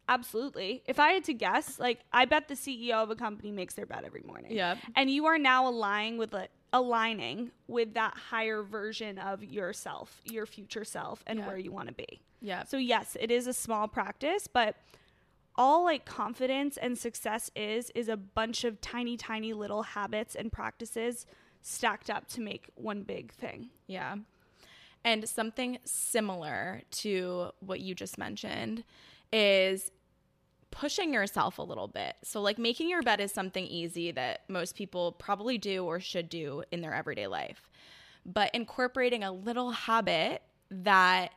[0.09, 0.83] Absolutely.
[0.85, 3.85] If I had to guess, like I bet the CEO of a company makes their
[3.85, 4.51] bed every morning.
[4.51, 4.75] Yeah.
[4.95, 10.45] And you are now aligning with it, aligning with that higher version of yourself, your
[10.45, 11.47] future self, and Yeah.
[11.47, 12.19] where you want to be.
[12.41, 12.67] Yep.
[12.67, 14.75] So yes, it is a small practice, but
[15.55, 20.51] all like confidence and success is is a bunch of tiny, tiny little habits and
[20.51, 21.25] practices
[21.61, 23.69] stacked up to make one big thing.
[23.87, 24.15] Yeah.
[25.05, 28.83] And something similar to what you just mentioned
[29.31, 29.91] is
[30.73, 32.15] pushing yourself a little bit.
[32.23, 36.29] So, like, making your bed is something easy that most people probably do or should
[36.29, 37.69] do in their everyday life.
[38.25, 41.31] But incorporating a little habit that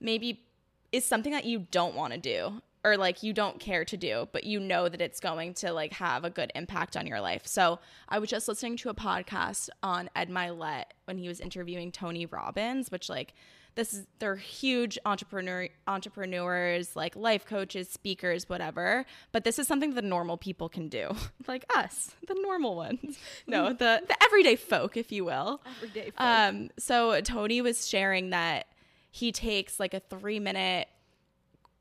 [0.00, 0.44] maybe
[0.92, 4.28] is something that you don't want to do or like you don't care to do,
[4.32, 7.46] but you know that it's going to like have a good impact on your life.
[7.46, 7.78] So
[8.08, 12.26] I was just listening to a podcast on Ed Mylett when he was interviewing Tony
[12.26, 13.34] Robbins, which like
[13.74, 19.06] this is they're huge entrepreneur entrepreneurs, like life coaches, speakers, whatever.
[19.32, 21.14] But this is something that normal people can do,
[21.48, 23.18] like us, the normal ones.
[23.46, 25.60] No, the the everyday folk, if you will.
[25.76, 26.20] Everyday folk.
[26.20, 28.66] Um, so Tony was sharing that
[29.10, 30.88] he takes like a three minute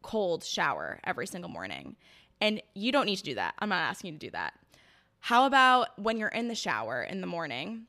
[0.02, 1.96] cold shower every single morning.
[2.40, 3.54] And you don't need to do that.
[3.60, 4.54] I'm not asking you to do that.
[5.20, 7.86] How about when you're in the shower in the morning,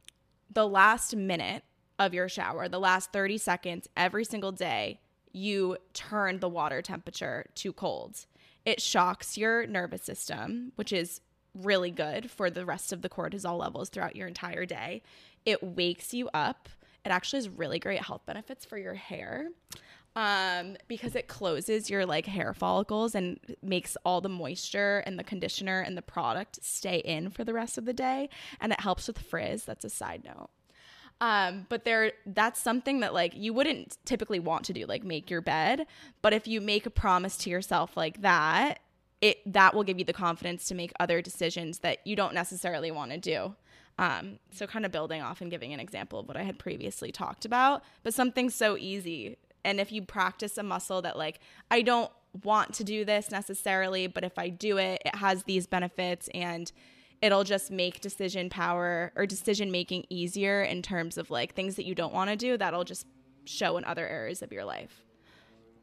[0.52, 1.64] the last minute
[2.06, 5.00] of your shower, the last 30 seconds every single day,
[5.32, 8.26] you turn the water temperature to cold.
[8.64, 11.20] It shocks your nervous system, which is
[11.54, 15.02] really good for the rest of the cortisol levels throughout your entire day.
[15.44, 16.68] It wakes you up.
[17.04, 19.48] It actually has really great health benefits for your hair
[20.14, 25.24] um, because it closes your like hair follicles and makes all the moisture and the
[25.24, 28.28] conditioner and the product stay in for the rest of the day,
[28.60, 29.64] and it helps with frizz.
[29.64, 30.50] That's a side note.
[31.22, 35.30] Um, but there, that's something that like you wouldn't typically want to do, like make
[35.30, 35.87] your bed.
[36.20, 38.80] But if you make a promise to yourself like that,
[39.20, 42.90] it that will give you the confidence to make other decisions that you don't necessarily
[42.90, 43.54] want to do.
[43.98, 47.12] Um, so kind of building off and giving an example of what I had previously
[47.12, 51.82] talked about, but something so easy And if you practice a muscle that, like, I
[51.82, 52.11] don't
[52.42, 56.70] want to do this necessarily, but if I do it, it has these benefits and
[57.22, 61.87] it'll just make decision power or decision making easier in terms of like things that
[61.87, 63.06] you don't want to do, that'll just
[63.44, 65.04] show in other areas of your life.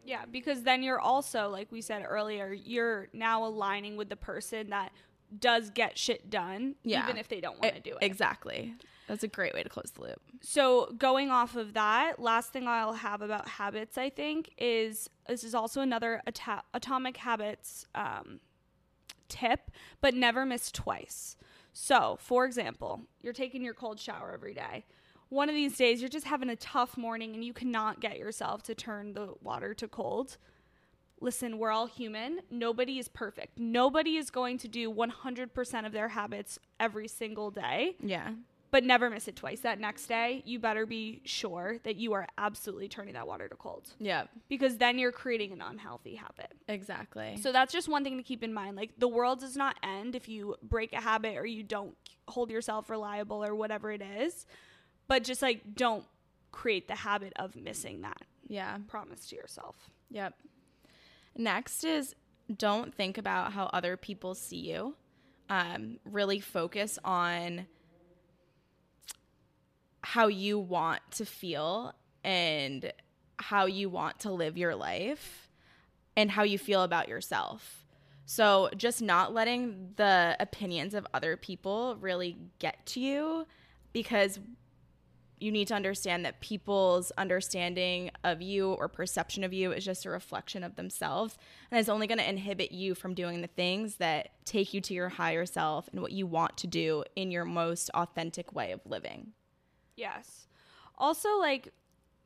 [0.06, 4.70] Yeah, because then you're also, like we said earlier, you're now aligning with the person
[4.72, 4.92] that
[5.40, 7.04] does get shit done, Yeah.
[7.04, 7.98] even if they don't want to do it.
[8.02, 8.74] Exactly.
[9.08, 10.22] That's a great way to close the loop.
[10.42, 15.44] So, going off of that, last thing I'll have about habits, I think, is this
[15.44, 18.40] is also another ata- atomic habits um,
[19.30, 21.38] tip, but never miss twice.
[21.72, 24.86] So, for example, you're taking your cold shower every day.
[25.30, 28.64] One of these days, you're just having a tough morning and you cannot get yourself
[28.64, 30.38] to turn the water to cold.
[31.22, 32.40] Listen, we're all human.
[32.50, 33.60] Nobody is perfect.
[33.60, 38.32] Nobody is going to do 100% of their habits every single day Yeah.
[38.72, 39.62] But never miss it twice.
[39.62, 43.56] That next day, you better be sure that you are absolutely turning that water to
[43.56, 44.26] cold Yeah.
[44.48, 46.54] because then you're creating an unhealthy habit.
[46.68, 47.38] Exactly.
[47.42, 48.76] So that's just one thing to keep in mind.
[48.76, 51.96] Like the world does not end if you break a habit or you don't
[52.28, 54.46] hold yourself reliable or whatever it is,
[55.08, 56.06] but just like don't
[56.52, 58.78] create the habit of missing that yeah.
[58.88, 59.76] promise to yourself.
[60.12, 60.34] Yep.
[61.38, 62.16] Next is
[62.56, 64.96] don't think about how other people see you.
[65.50, 67.66] Um, really focus on
[70.02, 72.92] how you want to feel and
[73.38, 75.50] how you want to live your life
[76.16, 77.86] and how you feel about yourself.
[78.26, 83.48] So, just not letting the opinions of other people really get to you
[83.92, 84.40] because
[85.40, 90.06] you need to understand that people's understanding of you or perception of you is just
[90.06, 91.38] a reflection of themselves
[91.72, 94.94] and is only going to inhibit you from doing the things that take you to
[94.94, 98.82] your higher self and what you want to do in your most authentic way of
[98.86, 99.32] living.
[100.00, 100.48] Yes.
[100.98, 101.74] Also, like,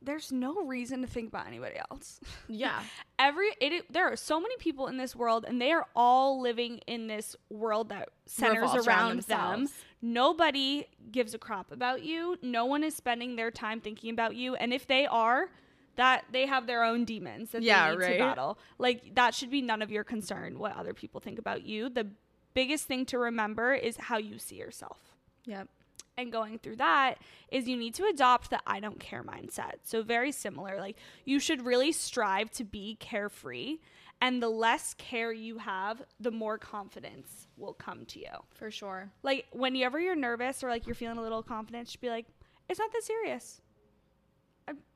[0.01, 2.19] there's no reason to think about anybody else.
[2.49, 2.81] Yeah.
[3.17, 6.79] every it, there are so many people in this world and they are all living
[6.87, 9.69] in this world that centers Revolves around, them
[10.01, 14.55] nobody gives a crap about you no one is spending their time thinking about you
[14.55, 15.49] and if they are
[15.95, 18.13] that they have their own demons that Yeah, they need right.
[18.13, 21.63] to battle like that should be none of your concern what other people think about
[21.63, 22.07] you the
[22.53, 24.99] biggest thing to remember is how you see yourself
[25.45, 25.67] Yep.
[26.17, 27.15] And going through that
[27.51, 29.73] is you need to adopt the I don't care mindset.
[29.83, 30.79] So, very similar.
[30.79, 33.77] Like, you should really strive to be carefree.
[34.21, 38.31] And the less care you have, the more confidence will come to you.
[38.53, 39.11] For sure.
[39.21, 42.27] Like, whenever you're nervous or like you're feeling a little confident, just be like,
[42.69, 43.61] it's not that serious.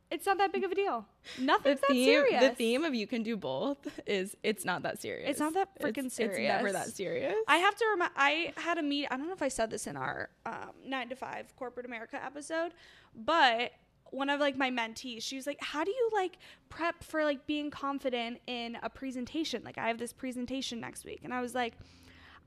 [0.10, 1.06] It's not that big of a deal.
[1.40, 2.42] Nothing's that theme, serious.
[2.44, 5.30] The theme of you can do both is it's not that serious.
[5.30, 7.36] It's not that freaking It's- It's never that serious.
[7.48, 8.14] I have to remember.
[8.16, 9.08] I had a meet.
[9.12, 12.24] I don't know if I said this in our um, nine to five corporate America
[12.24, 12.72] episode,
[13.16, 13.74] but
[14.12, 16.38] one of like my mentees, she was like, "How do you like
[16.70, 19.62] prep for like being confident in a presentation?
[19.66, 21.74] Like I have this presentation next week," and I was like,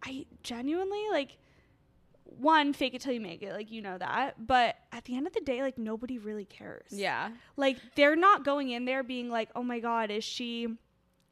[0.03, 1.37] "I genuinely like."
[2.40, 4.46] One, fake it till you make it, like you know that.
[4.46, 6.88] But at the end of the day, like nobody really cares.
[6.90, 7.31] yeah.
[7.57, 10.68] Like they're not going in there being like, "Oh my god, is she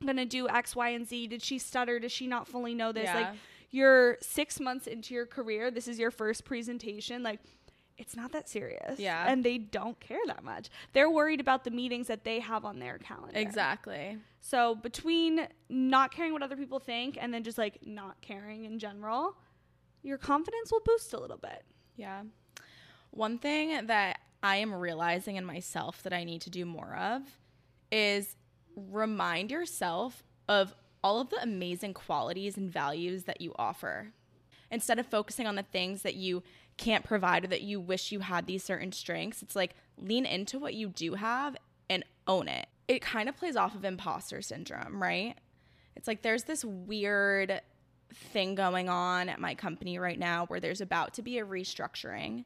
[0.04, 1.26] gonna do X, Y, and Z?
[1.28, 1.98] Did she stutter?
[1.98, 3.34] Does she not fully know this?" Like
[3.70, 5.70] you're six months into your career.
[5.70, 7.22] This is your first presentation.
[7.22, 7.40] Like
[7.98, 8.98] it's not that serious.
[9.00, 9.24] Yeah.
[9.28, 10.68] and they don't care that much.
[10.92, 13.36] They're worried about the meetings that they have on their calendar.
[13.38, 14.18] Exactly.
[14.40, 18.78] So between not caring what other people think and then just like not caring in
[18.78, 19.36] general,
[20.02, 21.64] your confidence will boost a little bit.
[21.96, 22.22] Yeah.
[23.10, 27.22] One thing that I am realizing in myself that I need to do more of
[27.90, 28.36] is
[28.76, 34.12] remind yourself of all of the amazing qualities and values that you offer.
[34.70, 36.42] Instead of focusing on the things that you
[36.76, 40.58] can't provide or that you wish you had these certain strengths, it's like lean into
[40.58, 41.56] what you do have
[41.88, 42.66] and own it.
[42.86, 45.36] It kind of plays off of imposter syndrome, right?
[45.96, 47.60] It's like there's this weird
[48.12, 52.44] thing going on at my company right now where there's about to be a restructuring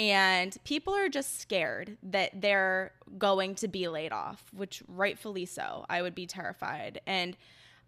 [0.00, 5.84] and people are just scared that they're going to be laid off, which rightfully so.
[5.90, 7.02] I would be terrified.
[7.06, 7.36] And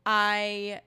[0.05, 0.83] I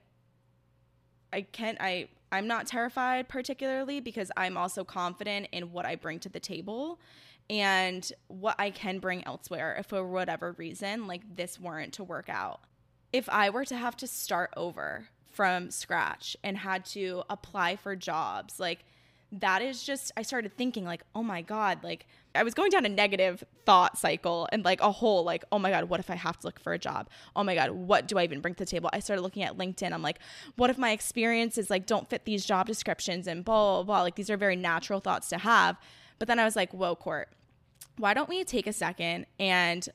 [1.32, 6.20] I can't I I'm not terrified particularly because I'm also confident in what I bring
[6.20, 7.00] to the table
[7.50, 12.28] and what I can bring elsewhere if for whatever reason like this weren't to work
[12.28, 12.60] out.
[13.12, 17.94] If I were to have to start over from scratch and had to apply for
[17.94, 18.84] jobs, like
[19.32, 22.86] that is just I started thinking like, "Oh my god, like I was going down
[22.86, 26.14] a negative thought cycle and like a whole like, "Oh my god, what if I
[26.14, 27.08] have to look for a job?
[27.34, 29.58] Oh my god, what do I even bring to the table?" I started looking at
[29.58, 29.92] LinkedIn.
[29.92, 30.20] I'm like,
[30.56, 34.14] "What if my experiences like don't fit these job descriptions and blah blah blah." Like
[34.14, 35.76] these are very natural thoughts to have.
[36.18, 37.28] But then I was like, "Whoa, Court.
[37.98, 39.86] Why don't we take a second and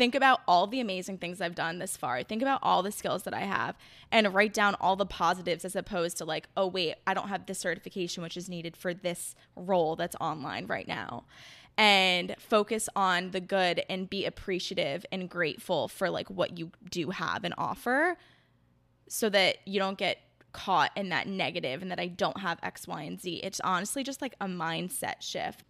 [0.00, 2.22] think about all the amazing things I've done this far.
[2.22, 3.76] Think about all the skills that I have
[4.10, 7.44] and write down all the positives as opposed to like, oh, wait, I don't have
[7.44, 11.24] this certification, which is needed for this role that's online right now.
[11.76, 17.10] And focus on the good and be appreciative and grateful for like what you do
[17.10, 18.16] have and offer
[19.06, 20.16] so that you don't get
[20.52, 23.42] caught in that negative and that I don't have X, Y, and Z.
[23.42, 25.62] It's honestly just like a mindset shift.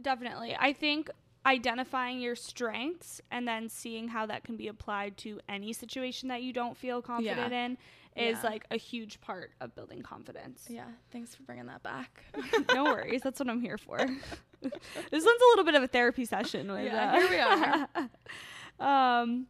[0.00, 0.56] Definitely.
[0.58, 1.10] I think
[1.46, 6.42] identifying your strengths and then seeing how that can be applied to any situation that
[6.42, 7.64] you don't feel confident Yeah.
[7.66, 7.78] in
[8.16, 8.50] is Yeah.
[8.50, 10.66] like a huge part of building confidence.
[10.68, 12.24] Yeah, thanks for bringing that back.
[12.74, 13.22] no worries.
[13.22, 13.96] That's what I'm here for.
[14.60, 14.72] this
[15.12, 16.70] one's a little bit of a therapy session.
[16.70, 17.38] With, Yeah, uh, here we
[18.80, 19.20] are.
[19.22, 19.46] um,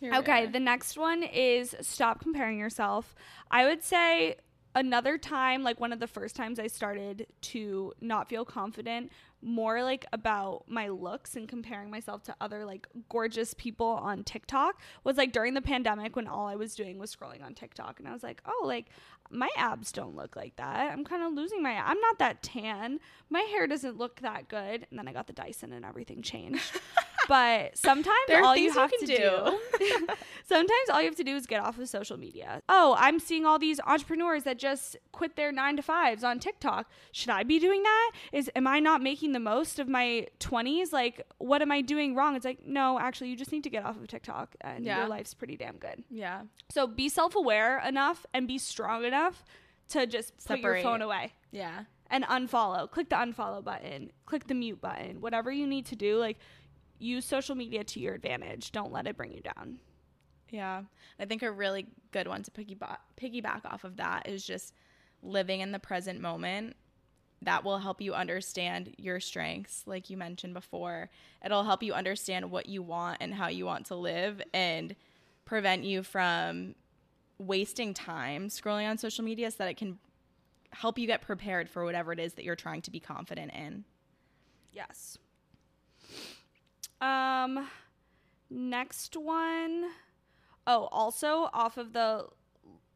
[0.00, 0.46] Here we okay, are.
[0.48, 3.14] the next one is stop comparing yourself.
[3.50, 4.36] I would say
[4.74, 9.10] another time, like one of the first times I started to not feel confident,
[9.42, 14.80] more like about my looks and comparing myself to other like gorgeous people on TikTok
[15.04, 18.08] was like during the pandemic when all I was doing was scrolling on TikTok and
[18.08, 18.86] I was like, "Oh, like
[19.30, 20.92] my abs don't look like that.
[20.92, 23.00] I'm kind of losing my I'm not that tan.
[23.28, 26.80] My hair doesn't look that good." And then I got the Dyson and everything changed.
[27.28, 29.58] but sometimes all you you have can to do,
[30.44, 32.62] sometimes all you have to do is get off of social media.
[32.68, 36.90] Oh, I'm seeing all these entrepreneurs that just quit their 9 to 5s on TikTok.
[37.12, 38.12] Should I be doing that?
[38.32, 40.92] Is am I not making the most of my 20s?
[40.92, 42.36] Like what am I doing wrong?
[42.36, 44.98] It's like, no, actually you just need to get off of TikTok and Yeah.
[45.00, 46.04] your life's pretty damn good.
[46.10, 49.44] yeah, So be self-aware enough and be strong enough
[49.88, 52.90] to just put your phone away yeah, and unfollow.
[52.90, 56.16] Click the unfollow button, click the mute button, whatever you need to do.
[56.18, 56.38] Like,
[57.02, 58.72] use social media to your advantage.
[58.72, 59.78] Don't let it bring you down.
[60.50, 60.82] yeah.
[61.18, 64.74] I think a really good one to piggyback piggyback off of that is just
[65.22, 66.76] living in the present moment.
[67.42, 71.10] That will help you understand your strengths, like you mentioned before.
[71.44, 74.94] It'll help you understand what you want and how you want to live and
[75.44, 76.76] prevent you from
[77.38, 79.98] wasting time scrolling on social media so that it can
[80.70, 83.84] help you get prepared for whatever it is that you're trying to be confident in.
[84.72, 85.18] Yes.
[87.02, 87.68] Um,
[88.50, 89.86] next one
[90.66, 92.26] oh also off of the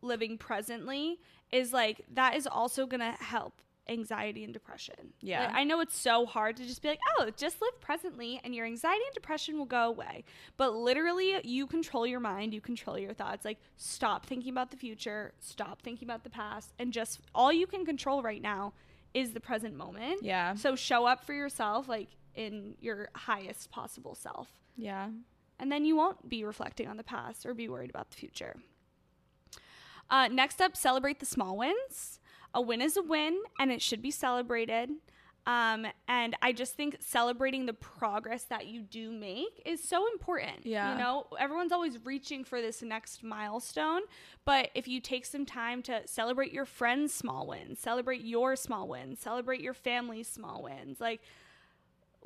[0.03, 1.19] living presently
[1.51, 5.13] is like that is also gonna help anxiety and depression.
[5.21, 5.47] Yeah.
[5.47, 8.55] Like, I know it's so hard to just be like, oh, just live presently and
[8.55, 10.25] your anxiety and depression will go away.
[10.57, 13.45] But literally, you control your mind, you control your thoughts.
[13.45, 17.67] Like, stop thinking about the future, stop thinking about the past, and just all you
[17.67, 18.73] can control right now
[19.15, 20.23] is the present moment.
[20.23, 20.55] Yeah.
[20.55, 24.49] So show up for yourself, like in your highest possible self.
[24.77, 25.09] Yeah.
[25.59, 28.57] And then you won't be reflecting on the past or be worried about the future.
[30.11, 32.21] Uh, next up, celebrate the small wins.
[32.55, 34.91] A win is a win, and it should be celebrated.
[35.47, 40.67] Um, and I just think celebrating the progress that you do make is so important.
[40.67, 40.93] Yeah.
[40.93, 44.03] You know, everyone's always reaching for this next milestone.
[44.45, 48.89] But if you take some time to celebrate your friends' small wins, celebrate your small
[48.89, 51.21] wins, celebrate your family's small wins, like,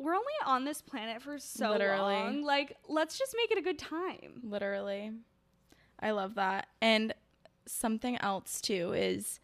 [0.01, 2.15] we're only on this planet for so Literally.
[2.15, 2.43] long.
[2.43, 4.41] Like, let's just make it a good time.
[4.43, 5.13] Literally.
[6.01, 6.69] I love that.
[6.81, 7.15] And
[7.67, 9.41] something else too is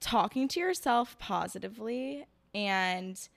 [0.00, 3.28] talking to yourself positively and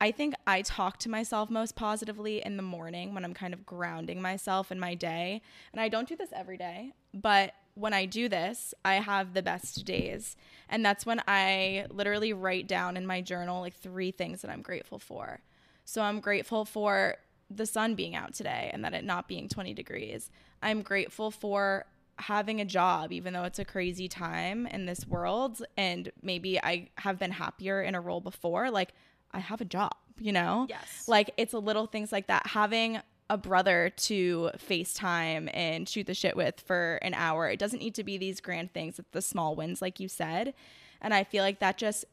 [0.00, 3.64] I think I talk to myself most positively in the morning when I'm kind of
[3.64, 5.40] grounding myself in my day.
[5.72, 9.42] And I don't do this every day, but when I do this, I have the
[9.42, 10.36] best days.
[10.68, 14.62] And that's when I literally write down in my journal like three things that I'm
[14.62, 15.40] grateful for.
[15.84, 17.16] So I'm grateful for
[17.50, 20.30] the sun being out today and that it not being 20 degrees.
[20.62, 21.84] I'm grateful for
[22.16, 25.62] having a job, even though it's a crazy time in this world.
[25.76, 28.70] And maybe I have been happier in a role before.
[28.70, 28.94] Like,
[29.32, 30.66] I have a job, you know?
[30.68, 31.08] Yes.
[31.08, 32.46] Like, it's a little things like that.
[32.46, 33.00] Having
[33.30, 37.48] a brother to FaceTime and shoot the shit with for an hour.
[37.48, 40.54] It doesn't need to be these grand things, it's the small wins, like you said.
[41.00, 42.04] And I feel like that just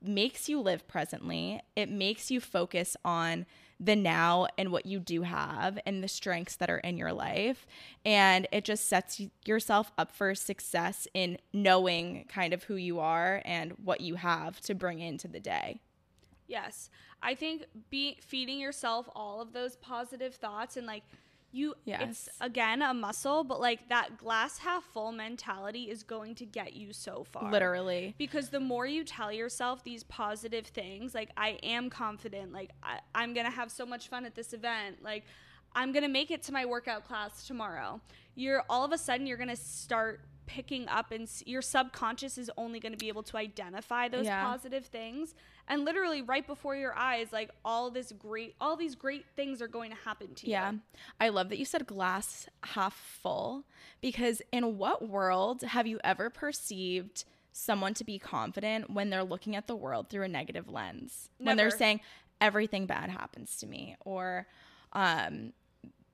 [0.00, 1.60] makes you live presently.
[1.74, 3.46] It makes you focus on
[3.80, 7.66] the now and what you do have and the strengths that are in your life.
[8.04, 13.42] And it just sets yourself up for success in knowing kind of who you are
[13.44, 15.80] and what you have to bring into the day.
[16.48, 16.90] Yes.
[17.22, 21.02] I think be feeding yourself all of those positive thoughts and like
[21.50, 22.28] you it's Yes.
[22.42, 26.92] again a muscle, but like that glass half full mentality is going to get you
[26.92, 27.50] so far.
[27.50, 28.14] Literally.
[28.18, 33.00] Because the more you tell yourself these positive things, like I am confident, like I,
[33.14, 35.24] I'm gonna have so much fun at this event, like
[35.74, 38.00] I'm gonna make it to my workout class tomorrow.
[38.34, 42.50] You're all of a sudden you're gonna start picking up and s- your subconscious is
[42.56, 44.42] only going to be able to identify those Yeah.
[44.42, 45.34] positive things
[45.68, 49.68] and literally right before your eyes like all this great all these great things are
[49.68, 50.70] going to happen to Yeah.
[50.72, 53.64] you yeah I love that you said glass half full
[54.00, 59.56] because in what world have you ever perceived someone to be confident when they're looking
[59.56, 61.28] at the world through a negative lens?
[61.38, 62.00] When they're saying
[62.40, 64.46] everything bad happens to me or
[64.92, 65.52] um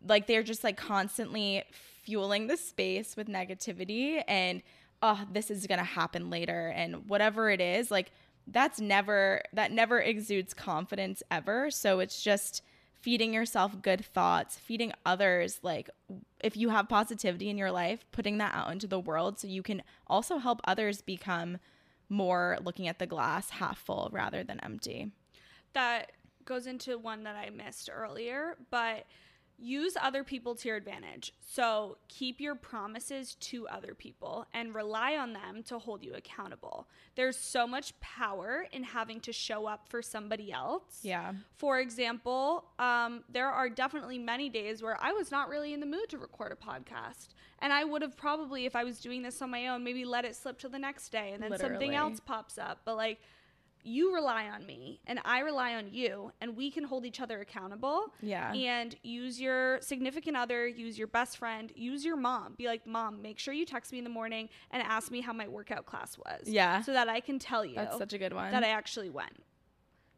[0.07, 1.63] like they're just like constantly
[2.03, 4.63] fueling the space with negativity and
[5.03, 8.11] oh this is going to happen later and whatever it is like
[8.47, 11.71] that's never that never exudes confidence ever.
[11.71, 12.63] So it's just
[13.01, 15.91] feeding yourself good thoughts feeding others like
[16.43, 19.63] if you have positivity in your life putting that out into the world so you
[19.63, 21.59] can also help others become
[22.09, 25.11] more looking at the glass half full rather than empty.
[25.73, 26.13] That
[26.45, 29.07] goes into one that I missed earlier, but
[29.59, 31.33] use other people to your advantage.
[31.41, 36.89] So keep your promises to other people and rely on them to hold you accountable.
[37.15, 41.01] There's so much power in having to show up for somebody else.
[41.03, 45.81] yeah For example, um, there are definitely many days where I was not really in
[45.81, 47.29] the mood to record a podcast.
[47.61, 50.25] And I would have probably, if I was doing this on my own, maybe let
[50.25, 52.81] it slip to the next day and then something else pops up.
[52.85, 53.21] But like,
[53.85, 57.41] you rely on me and I rely on you, and we can hold each other
[57.41, 58.13] accountable.
[58.23, 58.53] Yeah.
[58.53, 62.55] And use your significant other, use your best friend, use your mom.
[62.57, 65.33] Be like, Mom, make sure you text me in the morning and ask me how
[65.33, 66.49] my workout class was.
[66.49, 66.83] Yeah.
[66.83, 69.43] So that I can tell you that's such a good one that I actually went.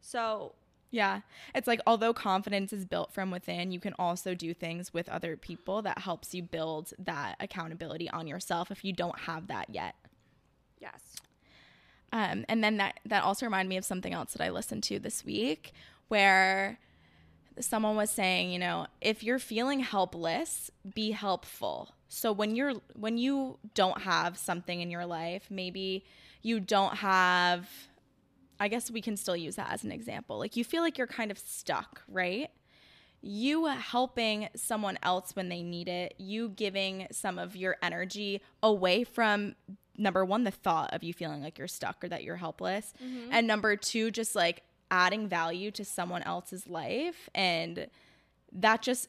[0.00, 0.54] So
[0.90, 1.20] Yeah.
[1.54, 5.36] It's like although confidence is built from within, you can also do things with other
[5.36, 9.96] people that helps you build that accountability on yourself if you don't have that yet.
[10.80, 11.16] yes.
[12.12, 14.98] Um, and then that that also reminded me of something else that I listened to
[14.98, 15.72] this week
[16.08, 16.78] where
[17.60, 21.94] someone was saying, you know, if you're feeling helpless, be helpful.
[22.08, 26.04] So when you're when you don't have something in your life, maybe
[26.42, 27.68] you don't have
[28.58, 30.38] I guess we can still use that as an example.
[30.38, 32.50] Like you feel like you're kind of stuck, right?
[33.20, 39.04] You helping someone else when they need it, you giving some of your energy away
[39.04, 39.56] from
[39.98, 42.92] number one, the thought of you feeling like you're stuck or that you're helpless.
[43.02, 43.32] Mm-hmm.
[43.32, 47.28] And number two, just like adding value to someone else's life.
[47.34, 47.88] And
[48.52, 49.08] that just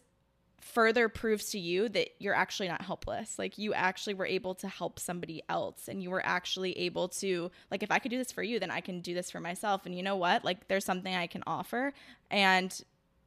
[0.59, 3.38] further proves to you that you're actually not helpless.
[3.39, 7.51] Like you actually were able to help somebody else and you were actually able to
[7.71, 9.85] like if I could do this for you, then I can do this for myself.
[9.85, 10.43] And you know what?
[10.43, 11.93] Like there's something I can offer
[12.31, 12.79] and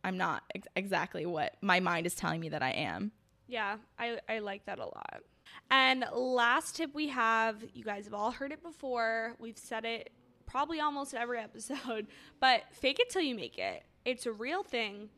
[0.03, 3.13] I'm not ex- exactly what my mind is telling me that I am.
[3.49, 5.23] Yeah, I, I like that a lot.
[5.71, 9.35] And last tip we have, you guys have all heard it before.
[9.39, 10.11] We've said it
[10.47, 12.07] probably almost every episode,
[12.41, 13.85] but fake it till you make it.
[14.05, 15.11] It's a real thing.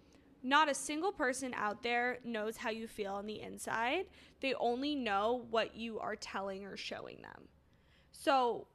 [0.43, 4.07] Not a single person out there knows how you feel on the inside.
[4.40, 7.49] They only know what you are telling or showing them.
[8.11, 8.66] So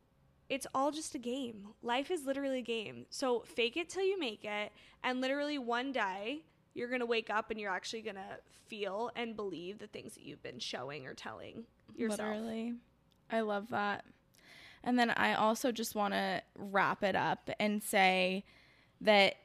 [0.50, 1.68] it's all just a game.
[1.82, 3.06] Life is literally a game.
[3.10, 4.72] So fake it till you make it.
[5.04, 6.44] And literally one day,
[6.78, 10.14] you're going to wake up and you're actually going to feel and believe the things
[10.14, 11.64] that you've been showing or telling
[11.96, 12.20] yourself.
[12.20, 12.76] Literally.
[13.32, 14.06] I love that.
[14.84, 18.46] And then I also just want to wrap it up and say
[19.02, 19.36] that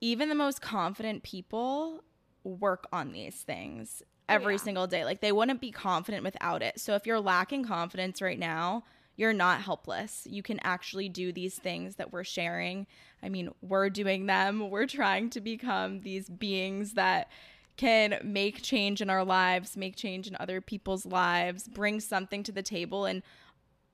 [0.00, 2.02] even the most confident people
[2.44, 4.60] work on these things oh, every yeah.
[4.60, 5.04] single day.
[5.04, 6.80] Like they wouldn't be confident without it.
[6.80, 8.84] So if you're lacking confidence right now,
[9.16, 10.26] you're not helpless.
[10.28, 12.86] You can actually do these things that we're sharing.
[13.22, 14.70] I mean, we're doing them.
[14.70, 17.28] We're trying to become these beings that
[17.76, 22.52] can make change in our lives, make change in other people's lives, bring something to
[22.52, 23.22] the table and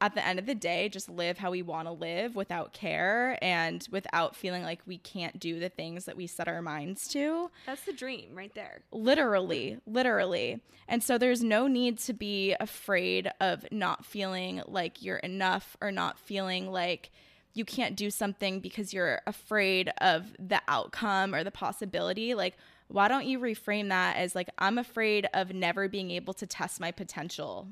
[0.00, 3.36] at the end of the day, just live how we want to live without care
[3.42, 7.50] and without feeling like we can't do the things that we set our minds to.
[7.66, 8.82] That's the dream right there.
[8.92, 10.60] Literally, literally.
[10.86, 15.90] And so there's no need to be afraid of not feeling like you're enough or
[15.90, 17.10] not feeling like
[17.54, 22.34] you can't do something because you're afraid of the outcome or the possibility.
[22.34, 26.46] Like, why don't you reframe that as like, I'm afraid of never being able to
[26.46, 27.68] test my potential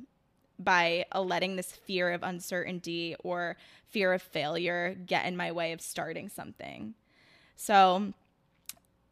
[0.59, 3.57] by letting this fear of uncertainty or
[3.88, 6.94] fear of failure get in my way of starting something.
[7.57, 8.12] So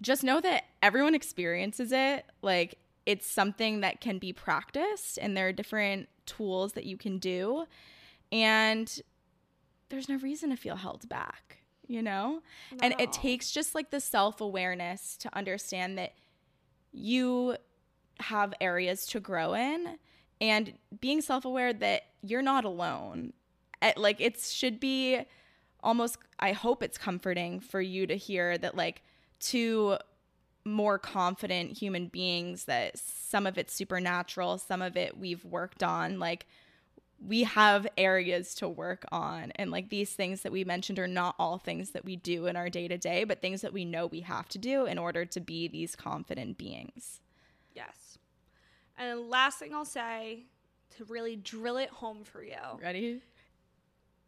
[0.01, 2.27] just know that everyone experiences it.
[2.43, 7.19] Like it's something that can be practiced, and there are different tools that you can
[7.19, 7.67] do.
[8.33, 9.01] And
[9.89, 12.41] there's no reason to feel held back, you know?
[12.81, 16.15] and it takes just like the self awareness to understand that
[16.93, 17.57] you
[18.21, 19.99] have areas to grow in
[20.41, 23.33] and being self aware that you're not alone.
[23.83, 25.21] It, like it should be
[25.83, 29.03] almost, I hope it's comforting for you to hear that, like,
[29.41, 29.99] two
[30.65, 36.19] more confident human beings that some of it's supernatural, some of it we've worked on.
[36.19, 36.47] Like,
[37.27, 41.35] we have areas to work on and like these things that we mentioned are not
[41.39, 44.07] all things that we do in our day to day but things that we know
[44.07, 47.21] we have to do in order to be these confident beings
[47.75, 48.19] Yes.
[48.99, 50.45] And the last thing I'll say
[50.97, 52.55] to really drill it home for you.
[52.81, 53.21] ready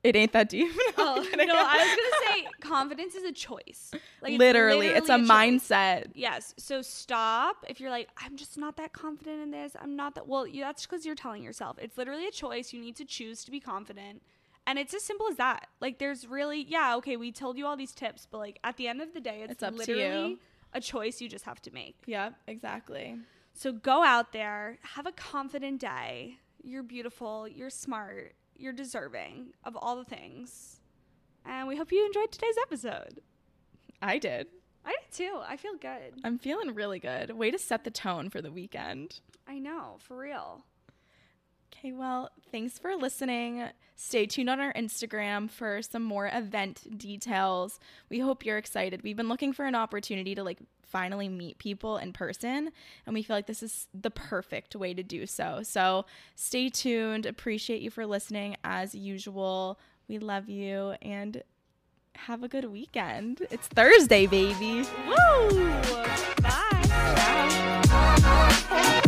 [0.03, 3.91] it ain't that deep Oh, no, I was gonna say confidence is a choice.
[4.23, 5.29] Like it's literally, it's a choice.
[5.29, 6.55] mindset Yes.
[6.59, 9.73] So stop if you're like, I'm just not that confident in this.
[9.81, 10.29] I'm not that.
[10.29, 11.77] Well, you, that's because you're telling yourself.
[11.81, 12.73] It's literally a choice.
[12.73, 14.23] You need to choose to be confident.
[14.69, 15.69] And it's as simple as that.
[15.81, 18.89] Like, there's really, yeah, okay, we told you all these tips, but like at the
[18.89, 20.39] end of the day, it's, It's up to literally
[20.73, 21.97] a choice you just have to make.
[22.07, 23.17] yep exactly
[23.57, 26.37] So go out there, have a confident day.
[26.63, 30.81] You're beautiful, you're smart, you're deserving of all the things.
[31.43, 33.21] And we hope you enjoyed today's episode.
[34.03, 34.49] i did
[34.85, 35.41] I did too.
[35.49, 36.21] I feel good.
[36.23, 40.19] i'm feeling really good way to set the tone for the weekend I know, for
[40.19, 40.65] real.
[41.73, 43.69] Okay, well, thanks for listening.
[43.95, 47.79] Stay tuned on our Instagram for some more event details.
[48.11, 49.03] We hope you're excited.
[49.03, 52.71] We've been looking for an opportunity to like finally meet people in person.
[53.05, 55.61] And we feel like this is the perfect way to do so.
[55.63, 57.27] So stay tuned.
[57.27, 59.79] Appreciate you for listening as usual.
[60.09, 61.43] We love you and
[62.17, 63.47] have a good weekend.
[63.51, 64.85] It's Thursday, baby.
[65.07, 65.71] Woo!
[66.43, 66.87] Bye.
[67.89, 69.03] Bye.